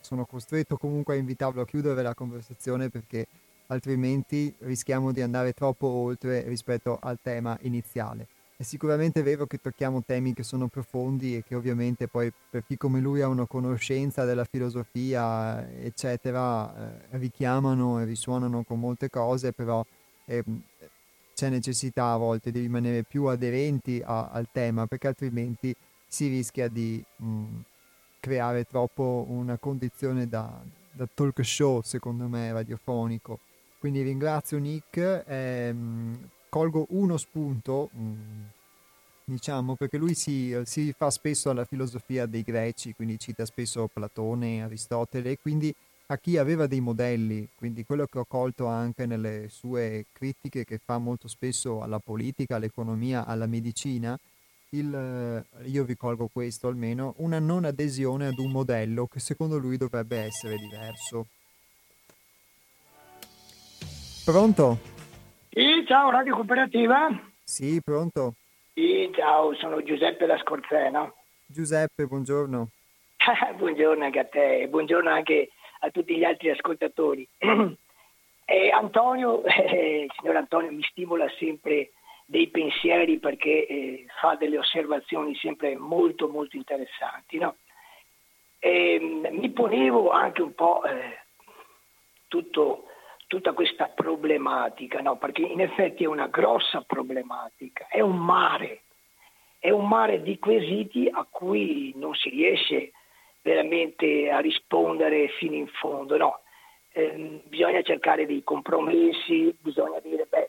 [0.00, 3.26] sono costretto comunque a invitarlo a chiudere la conversazione perché
[3.68, 8.33] altrimenti rischiamo di andare troppo oltre rispetto al tema iniziale.
[8.64, 12.78] È sicuramente vero che tocchiamo temi che sono profondi e che ovviamente poi per chi
[12.78, 19.52] come lui ha una conoscenza della filosofia, eccetera, eh, richiamano e risuonano con molte cose,
[19.52, 19.84] però
[20.24, 20.62] ehm,
[21.34, 25.74] c'è necessità a volte di rimanere più aderenti a- al tema perché altrimenti
[26.06, 27.44] si rischia di mh,
[28.18, 30.58] creare troppo una condizione da,
[30.90, 33.40] da talk show, secondo me, radiofonico.
[33.78, 38.53] Quindi ringrazio Nick, ehm, colgo uno spunto, mh,
[39.24, 44.62] diciamo, perché lui si, si fa spesso alla filosofia dei greci, quindi cita spesso Platone,
[44.62, 45.74] Aristotele, e quindi
[46.06, 50.78] a chi aveva dei modelli, quindi quello che ho colto anche nelle sue critiche che
[50.84, 54.18] fa molto spesso alla politica, all'economia, alla medicina,
[54.70, 59.76] il, io vi colgo questo almeno, una non adesione ad un modello che secondo lui
[59.76, 61.26] dovrebbe essere diverso.
[64.24, 64.78] Pronto?
[65.50, 67.08] Sì, ciao Radio Cooperativa.
[67.44, 68.34] Sì, pronto?
[68.74, 71.08] Sì, ciao, sono Giuseppe da Scorzena.
[71.46, 72.70] Giuseppe, buongiorno.
[73.56, 77.24] buongiorno anche a te e buongiorno anche a tutti gli altri ascoltatori.
[78.44, 81.92] Eh, Antonio, eh, il signor Antonio mi stimola sempre
[82.26, 87.38] dei pensieri perché eh, fa delle osservazioni sempre molto molto interessanti.
[87.38, 87.54] no?
[88.58, 91.20] E, mi ponevo anche un po' eh,
[92.26, 92.86] tutto,
[93.34, 95.16] tutta questa problematica, no?
[95.16, 98.82] perché in effetti è una grossa problematica, è un mare,
[99.58, 102.92] è un mare di quesiti a cui non si riesce
[103.42, 106.16] veramente a rispondere fino in fondo.
[106.16, 106.40] No?
[106.92, 110.46] Eh, bisogna cercare dei compromessi, bisogna dire, beh,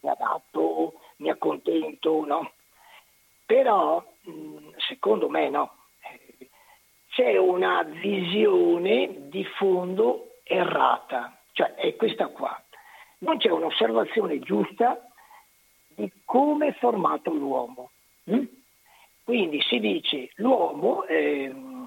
[0.00, 2.52] mi adatto, mi accontento, no?
[3.44, 6.48] Però, mh, secondo me, no, eh,
[7.10, 12.58] c'è una visione di fondo errata, cioè è questa qua.
[13.18, 14.98] Non c'è un'osservazione giusta
[15.88, 17.90] di come è formato l'uomo.
[18.24, 18.44] hm?
[19.22, 21.86] Quindi si dice l'uomo ehm,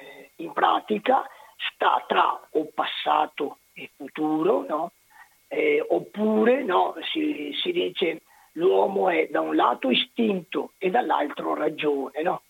[0.00, 1.24] eh, in pratica
[1.56, 4.90] sta tra o passato e futuro, no?
[5.46, 8.22] Eh, oppure no, si, si dice
[8.52, 12.22] l'uomo è da un lato istinto e dall'altro ragione.
[12.22, 12.42] No?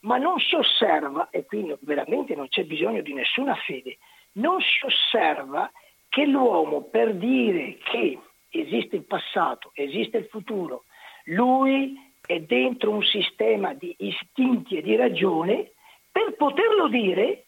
[0.00, 3.98] ma non si osserva, e qui veramente non c'è bisogno di nessuna fede,
[4.34, 5.68] non si osserva
[6.08, 8.18] che l'uomo per dire che
[8.50, 10.84] esiste il passato, esiste il futuro,
[11.24, 11.94] lui
[12.26, 15.72] è dentro un sistema di istinti e di ragione,
[16.10, 17.44] per poterlo dire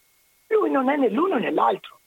[0.48, 1.98] lui non è né l'uno né l'altro.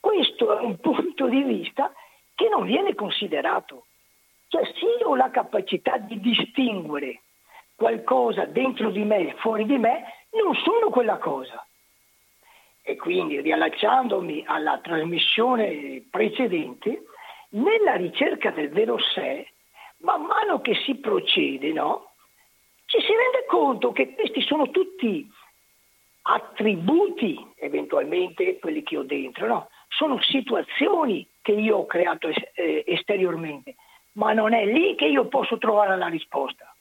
[0.00, 1.92] Questo è un punto di vista
[2.34, 3.86] che non viene considerato.
[4.48, 7.22] Cioè se io ho la capacità di distinguere
[7.74, 11.64] qualcosa dentro di me e fuori di me, non sono quella cosa.
[12.88, 17.02] E quindi riallacciandomi alla trasmissione precedente,
[17.50, 19.46] nella ricerca del vero sé,
[19.98, 22.12] man mano che si procede, no?
[22.86, 25.30] ci si rende conto che questi sono tutti
[26.22, 29.68] attributi, eventualmente quelli che ho dentro, no?
[29.88, 33.74] sono situazioni che io ho creato eh, esteriormente,
[34.12, 36.74] ma non è lì che io posso trovare la risposta.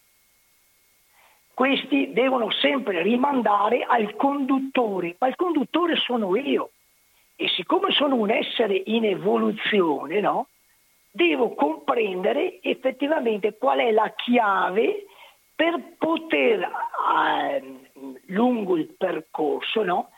[1.57, 6.69] Questi devono sempre rimandare al conduttore, ma il conduttore sono io.
[7.35, 10.49] E siccome sono un essere in evoluzione, no?
[11.09, 15.07] devo comprendere effettivamente qual è la chiave
[15.55, 17.89] per poter, eh,
[18.27, 20.09] lungo il percorso, no?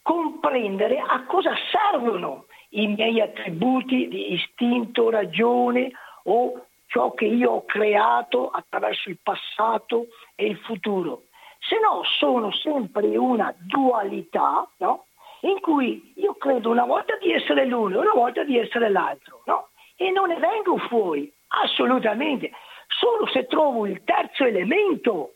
[0.00, 5.90] comprendere a cosa servono i miei attributi di istinto, ragione
[6.22, 11.24] o ciò che io ho creato attraverso il passato e il futuro.
[11.58, 15.06] Se no sono sempre una dualità no?
[15.40, 19.42] in cui io credo una volta di essere l'uno e una volta di essere l'altro.
[19.46, 19.68] No?
[19.96, 22.50] e non ne vengo fuori, assolutamente.
[22.88, 25.34] Solo se trovo il terzo elemento,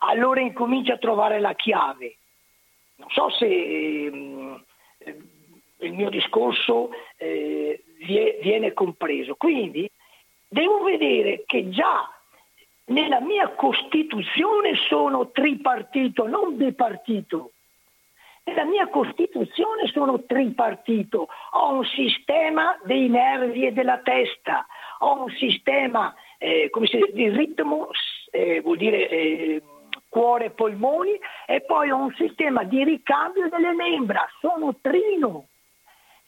[0.00, 2.16] allora incomincio a trovare la chiave.
[2.96, 4.10] Non so se eh,
[5.80, 9.36] il mio discorso eh, viene compreso.
[9.36, 9.88] Quindi
[10.48, 12.10] devo vedere che già
[12.88, 17.52] nella mia Costituzione sono tripartito, non bipartito.
[18.44, 24.66] Nella mia Costituzione sono tripartito, ho un sistema dei nervi e della testa,
[25.00, 27.90] ho un sistema eh, dice, di ritmo,
[28.30, 29.62] eh, vuol dire eh,
[30.08, 35.48] cuore e polmoni, e poi ho un sistema di ricambio delle membra, sono trino.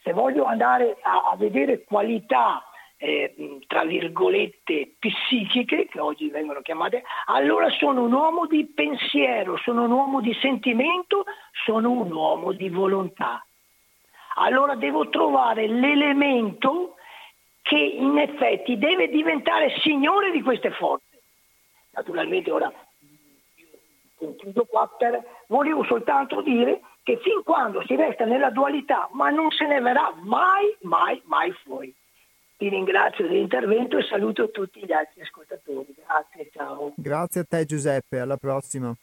[0.02, 2.62] Se voglio andare a, a vedere qualità
[3.02, 9.84] eh, tra virgolette psichiche, che oggi vengono chiamate, allora sono un uomo di pensiero, sono
[9.84, 11.24] un uomo di sentimento,
[11.64, 13.42] sono un uomo di volontà.
[14.34, 16.96] Allora devo trovare l'elemento
[17.62, 21.22] che in effetti deve diventare signore di queste forze.
[21.92, 22.70] Naturalmente ora
[24.16, 29.50] concludo qua per, volevo soltanto dire che fin quando si resta nella dualità, ma non
[29.50, 31.94] se ne verrà mai, mai, mai fuori.
[32.60, 35.94] Ti ringrazio dell'intervento e saluto tutti gli altri ascoltatori.
[35.96, 36.92] Grazie, ciao.
[36.94, 38.94] Grazie a te Giuseppe, alla prossima.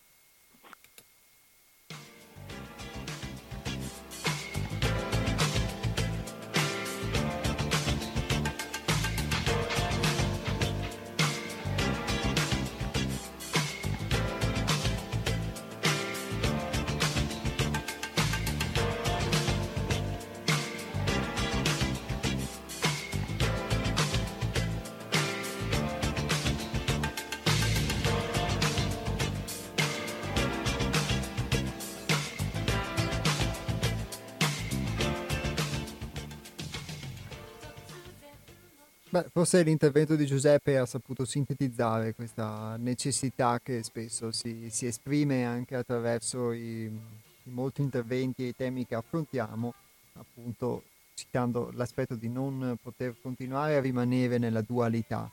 [39.18, 45.44] Beh, forse l'intervento di Giuseppe ha saputo sintetizzare questa necessità che spesso si, si esprime
[45.44, 49.74] anche attraverso i, i, molti interventi e i temi che affrontiamo,
[50.14, 50.84] appunto
[51.16, 55.32] citando l'aspetto di non poter continuare a rimanere nella dualità.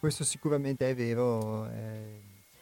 [0.00, 2.20] Questo sicuramente è vero, eh,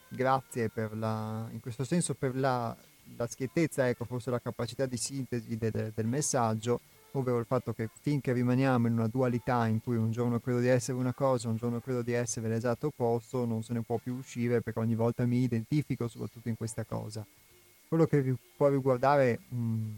[0.09, 2.77] grazie la, in questo senso per la,
[3.17, 6.81] la schiettezza, ecco, forse la capacità di sintesi del, del messaggio
[7.19, 10.69] ovvero il fatto che finché rimaniamo in una dualità in cui un giorno credo di
[10.69, 14.15] essere una cosa, un giorno credo di essere l'esatto opposto, non se ne può più
[14.15, 17.25] uscire perché ogni volta mi identifico soprattutto in questa cosa.
[17.89, 19.89] Quello che può riguardare, mh,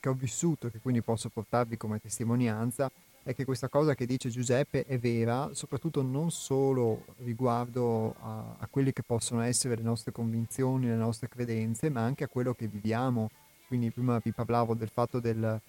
[0.00, 2.90] che ho vissuto e che quindi posso portarvi come testimonianza,
[3.22, 8.66] è che questa cosa che dice Giuseppe è vera, soprattutto non solo riguardo a, a
[8.68, 12.66] quelle che possono essere le nostre convinzioni, le nostre credenze, ma anche a quello che
[12.66, 13.30] viviamo.
[13.66, 15.60] Quindi prima vi parlavo del fatto del,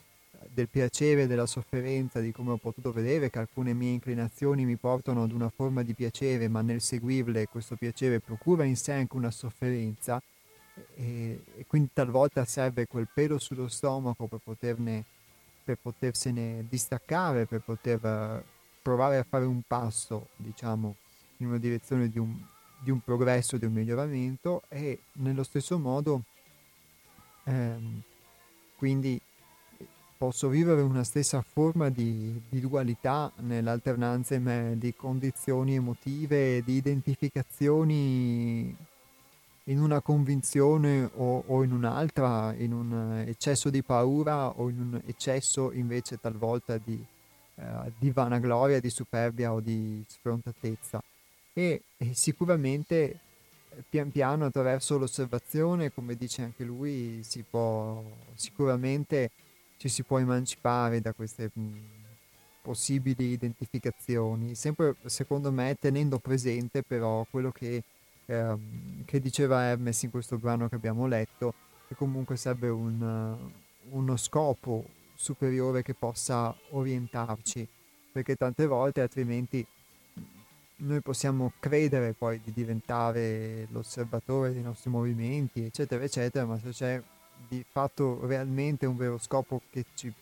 [0.47, 5.23] del piacere della sofferenza, di come ho potuto vedere che alcune mie inclinazioni mi portano
[5.23, 9.31] ad una forma di piacere, ma nel seguirle questo piacere procura in sé anche una
[9.31, 10.21] sofferenza.
[10.95, 15.03] E, e quindi talvolta serve quel pelo sullo stomaco per, poterne,
[15.63, 18.43] per potersene distaccare, per poter
[18.81, 20.95] provare a fare un passo, diciamo,
[21.37, 22.33] in una direzione di un,
[22.79, 26.23] di un progresso, di un miglioramento e nello stesso modo
[27.43, 28.01] ehm,
[28.77, 29.19] quindi
[30.19, 34.37] posso vivere una stessa forma di, di dualità nell'alternanza
[34.73, 38.75] di condizioni emotive, di identificazioni
[39.63, 45.01] in una convinzione o, o, in un'altra, in un eccesso di paura o in un
[45.05, 47.01] eccesso invece talvolta di,
[47.55, 51.01] eh, di vanagloria, di superbia o di sfrontatezza.
[51.53, 53.19] E, e sicuramente
[53.69, 58.03] eh, pian piano attraverso l'osservazione, come dice anche lui, si può
[58.35, 59.31] sicuramente
[59.79, 61.77] ci si può emancipare da queste mh,
[62.61, 67.81] possibili identificazioni, sempre secondo me tenendo presente però quello che,
[68.25, 71.53] ehm, che diceva Hermes in questo brano che abbiamo letto,
[71.87, 73.37] che comunque serve un,
[73.91, 74.83] uno scopo
[75.15, 77.65] superiore che possa orientarci,
[78.11, 79.65] perché tante volte altrimenti
[80.81, 87.01] noi possiamo credere poi di diventare l'osservatore dei nostri movimenti, eccetera, eccetera, ma se c'è
[87.47, 90.13] di fatto realmente un vero scopo che ci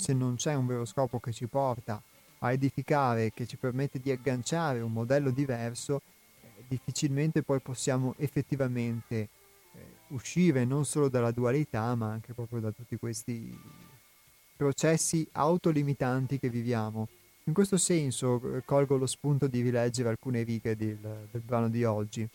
[0.00, 2.02] se non c'è un vero scopo che ci porta
[2.38, 6.00] a edificare, che ci permette di agganciare un modello diverso,
[6.40, 9.28] eh, difficilmente poi possiamo effettivamente eh,
[10.08, 13.54] uscire non solo dalla dualità, ma anche proprio da tutti questi
[14.56, 17.08] processi autolimitanti che viviamo.
[17.44, 21.84] In questo senso eh, colgo lo spunto di rileggere alcune righe del, del brano di
[21.84, 22.26] oggi,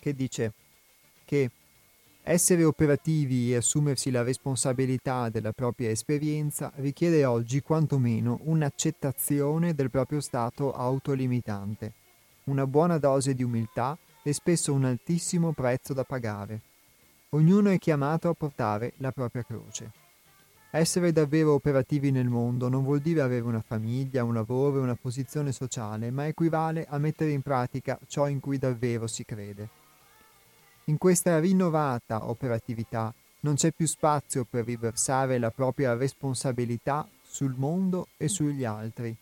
[0.00, 0.52] che dice
[1.24, 1.48] che
[2.22, 10.20] essere operativi e assumersi la responsabilità della propria esperienza richiede oggi quantomeno un'accettazione del proprio
[10.20, 11.92] stato autolimitante,
[12.44, 16.60] una buona dose di umiltà e spesso un altissimo prezzo da pagare.
[17.30, 19.90] Ognuno è chiamato a portare la propria croce.
[20.72, 25.52] Essere davvero operativi nel mondo non vuol dire avere una famiglia, un lavoro una posizione
[25.52, 29.79] sociale, ma equivale a mettere in pratica ciò in cui davvero si crede.
[30.90, 38.08] In questa rinnovata operatività non c'è più spazio per riversare la propria responsabilità sul mondo
[38.16, 39.16] e sugli altri.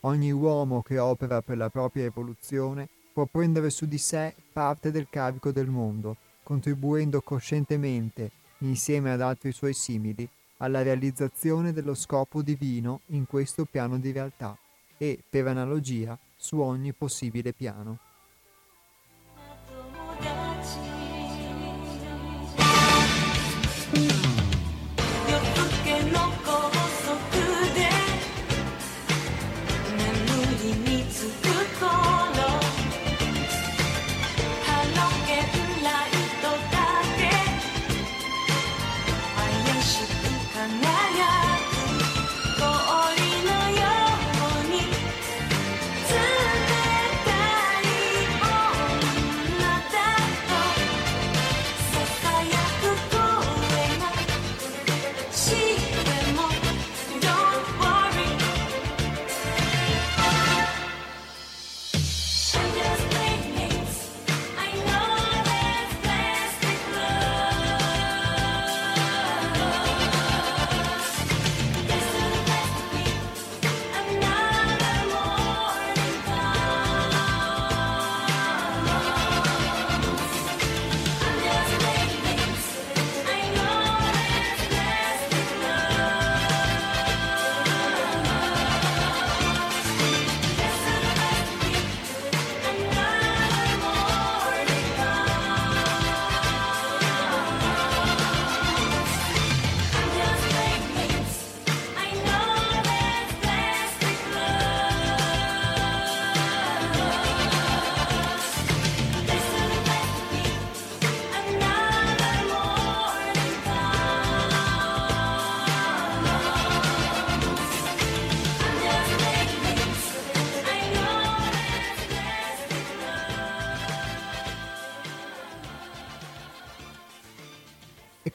[0.00, 5.08] Ogni uomo che opera per la propria evoluzione può prendere su di sé parte del
[5.10, 8.30] carico del mondo, contribuendo coscientemente,
[8.60, 10.26] insieme ad altri suoi simili,
[10.58, 14.56] alla realizzazione dello scopo divino in questo piano di realtà
[14.96, 17.98] e, per analogia, su ogni possibile piano.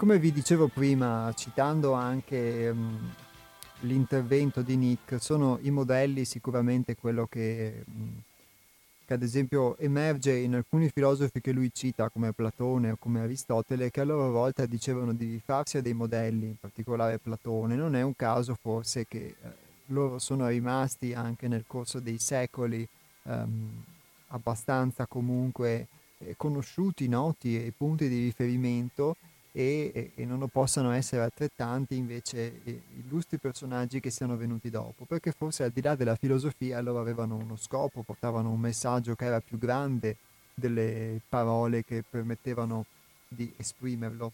[0.09, 3.13] Come vi dicevo prima, citando anche um,
[3.81, 8.19] l'intervento di Nick, sono i modelli sicuramente quello che, um,
[9.05, 13.91] che, ad esempio emerge in alcuni filosofi che lui cita, come Platone o come Aristotele,
[13.91, 17.75] che a loro volta dicevano di rifarsi a dei modelli, in particolare Platone.
[17.75, 19.49] Non è un caso forse che eh,
[19.89, 22.87] loro sono rimasti anche nel corso dei secoli
[23.25, 23.83] um,
[24.29, 25.85] abbastanza comunque
[26.17, 29.15] eh, conosciuti, noti e punti di riferimento
[29.51, 35.05] e, e, e non possano essere altrettanti invece eh, illustri personaggi che siano venuti dopo,
[35.05, 39.25] perché forse al di là della filosofia loro avevano uno scopo, portavano un messaggio che
[39.25, 40.17] era più grande
[40.53, 42.85] delle parole che permettevano
[43.27, 44.31] di esprimerlo.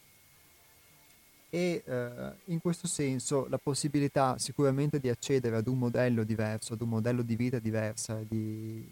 [1.49, 6.81] E eh, in questo senso la possibilità sicuramente di accedere ad un modello diverso, ad
[6.81, 8.85] un modello di vita diversa, di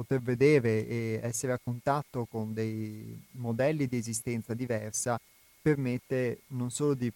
[0.00, 5.20] poter vedere e essere a contatto con dei modelli di esistenza diversa
[5.60, 7.12] permette non solo di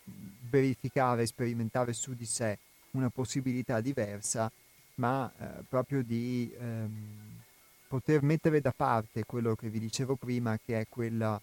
[0.51, 2.59] verificare e sperimentare su di sé
[2.91, 4.53] una possibilità diversa,
[4.97, 7.41] ma eh, proprio di ehm,
[7.89, 11.41] poter mettere da parte quello che vi dicevo prima, che è quella,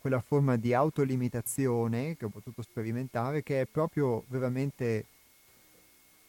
[0.00, 5.04] quella forma di autolimitazione che ho potuto sperimentare, che è proprio veramente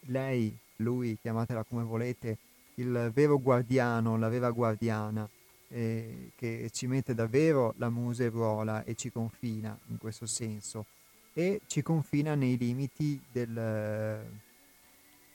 [0.01, 2.37] lei, lui, chiamatela come volete,
[2.81, 5.27] il vero guardiano, la vera guardiana,
[5.69, 10.85] eh, che ci mette davvero la museruola e ci confina in questo senso.
[11.33, 14.19] E ci confina nei limiti del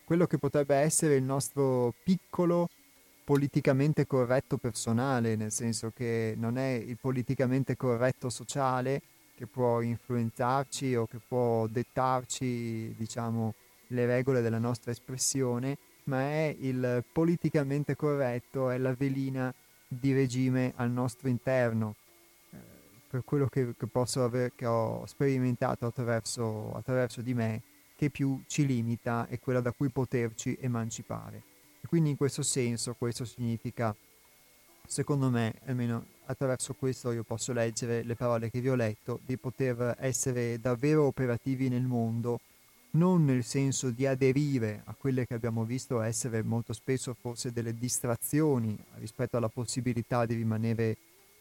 [0.05, 2.69] quello che potrebbe essere il nostro piccolo
[3.25, 9.03] politicamente corretto personale, nel senso che non è il politicamente corretto sociale
[9.35, 13.55] che può influenzarci o che può dettarci, diciamo,
[13.89, 19.53] le regole della nostra espressione, ma è il politicamente corretto, è la velina
[19.89, 21.95] di regime al nostro interno,
[22.51, 22.57] eh,
[23.09, 27.63] per quello che, che, posso aver, che ho sperimentato attraverso, attraverso di me,
[27.97, 31.43] che più ci limita è quella da cui poterci emancipare.
[31.81, 33.95] E quindi in questo senso questo significa,
[34.87, 39.37] secondo me, almeno attraverso questo io posso leggere le parole che vi ho letto, di
[39.37, 42.41] poter essere davvero operativi nel mondo
[42.93, 47.75] non nel senso di aderire a quelle che abbiamo visto essere molto spesso forse delle
[47.75, 50.97] distrazioni rispetto alla possibilità di rimanere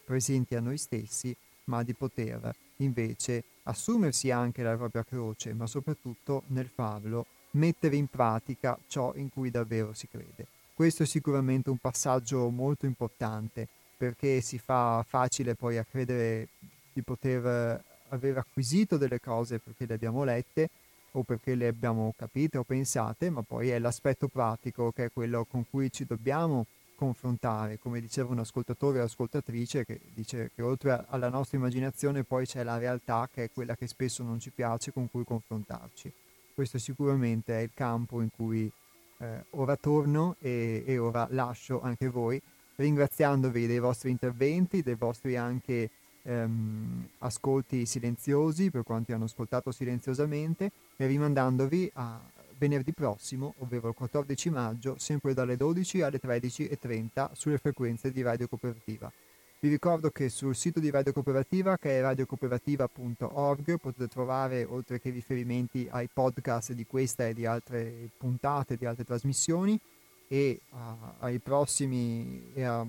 [0.06, 1.36] presenti a noi stessi,
[1.66, 8.08] ma di poter invece assumersi anche la propria croce, ma soprattutto nel farlo mettere in
[8.08, 10.46] pratica ciò in cui davvero si crede.
[10.74, 13.68] Questo è sicuramente un passaggio molto importante
[13.98, 16.50] perché si fa facile poi a credere
[16.92, 20.70] di poter aver acquisito delle cose perché le abbiamo lette,
[21.16, 25.46] o perché le abbiamo capite o pensate, ma poi è l'aspetto pratico che è quello
[25.46, 26.66] con cui ci dobbiamo
[26.96, 32.46] confrontare, come diceva un ascoltatore o ascoltatrice che dice che oltre alla nostra immaginazione poi
[32.46, 36.12] c'è la realtà che è quella che spesso non ci piace con cui confrontarci.
[36.54, 38.72] Questo sicuramente è il campo in cui
[39.18, 42.42] eh, ora torno e, e ora lascio anche voi,
[42.76, 45.90] ringraziandovi dei vostri interventi, dei vostri anche
[46.26, 52.20] ehm, ascolti silenziosi per quanti hanno ascoltato silenziosamente e rimandandovi a
[52.58, 58.48] venerdì prossimo, ovvero il 14 maggio, sempre dalle 12 alle 13.30 sulle frequenze di Radio
[58.48, 59.12] Cooperativa.
[59.60, 65.10] Vi ricordo che sul sito di Radio Cooperativa, che è radiocooperativa.org, potete trovare, oltre che
[65.10, 69.80] riferimenti ai podcast di questa e di altre puntate, di altre trasmissioni,
[70.28, 70.78] e uh,
[71.20, 72.86] ai prossimi, e a,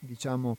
[0.00, 0.56] diciamo,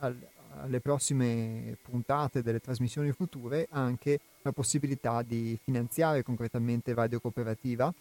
[0.00, 0.16] al,
[0.60, 7.92] alle prossime puntate delle trasmissioni future anche la possibilità di finanziare concretamente Radio Cooperativa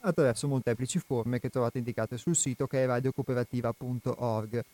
[0.00, 4.64] attraverso molteplici forme che trovate indicate sul sito che è radiocooperativa.org.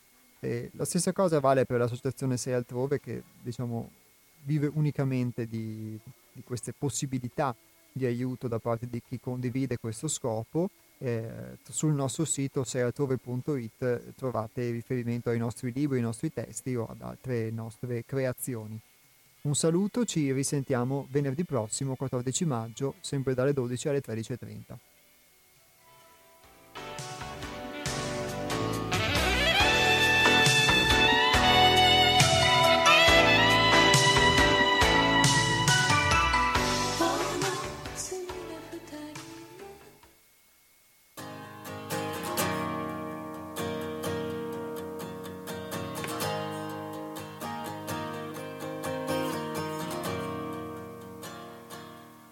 [0.40, 3.90] E la stessa cosa vale per l'associazione Sei Altrove che diciamo
[4.42, 5.98] vive unicamente di,
[6.32, 7.54] di queste possibilità
[7.90, 10.68] di aiuto da parte di chi condivide questo scopo
[10.98, 17.02] eh, sul nostro sito sealtrove.it trovate riferimento ai nostri libri, ai nostri testi o ad
[17.02, 18.80] altre nostre creazioni.
[19.42, 24.93] Un saluto, ci risentiamo venerdì prossimo 14 maggio, sempre dalle 12 alle 13.30.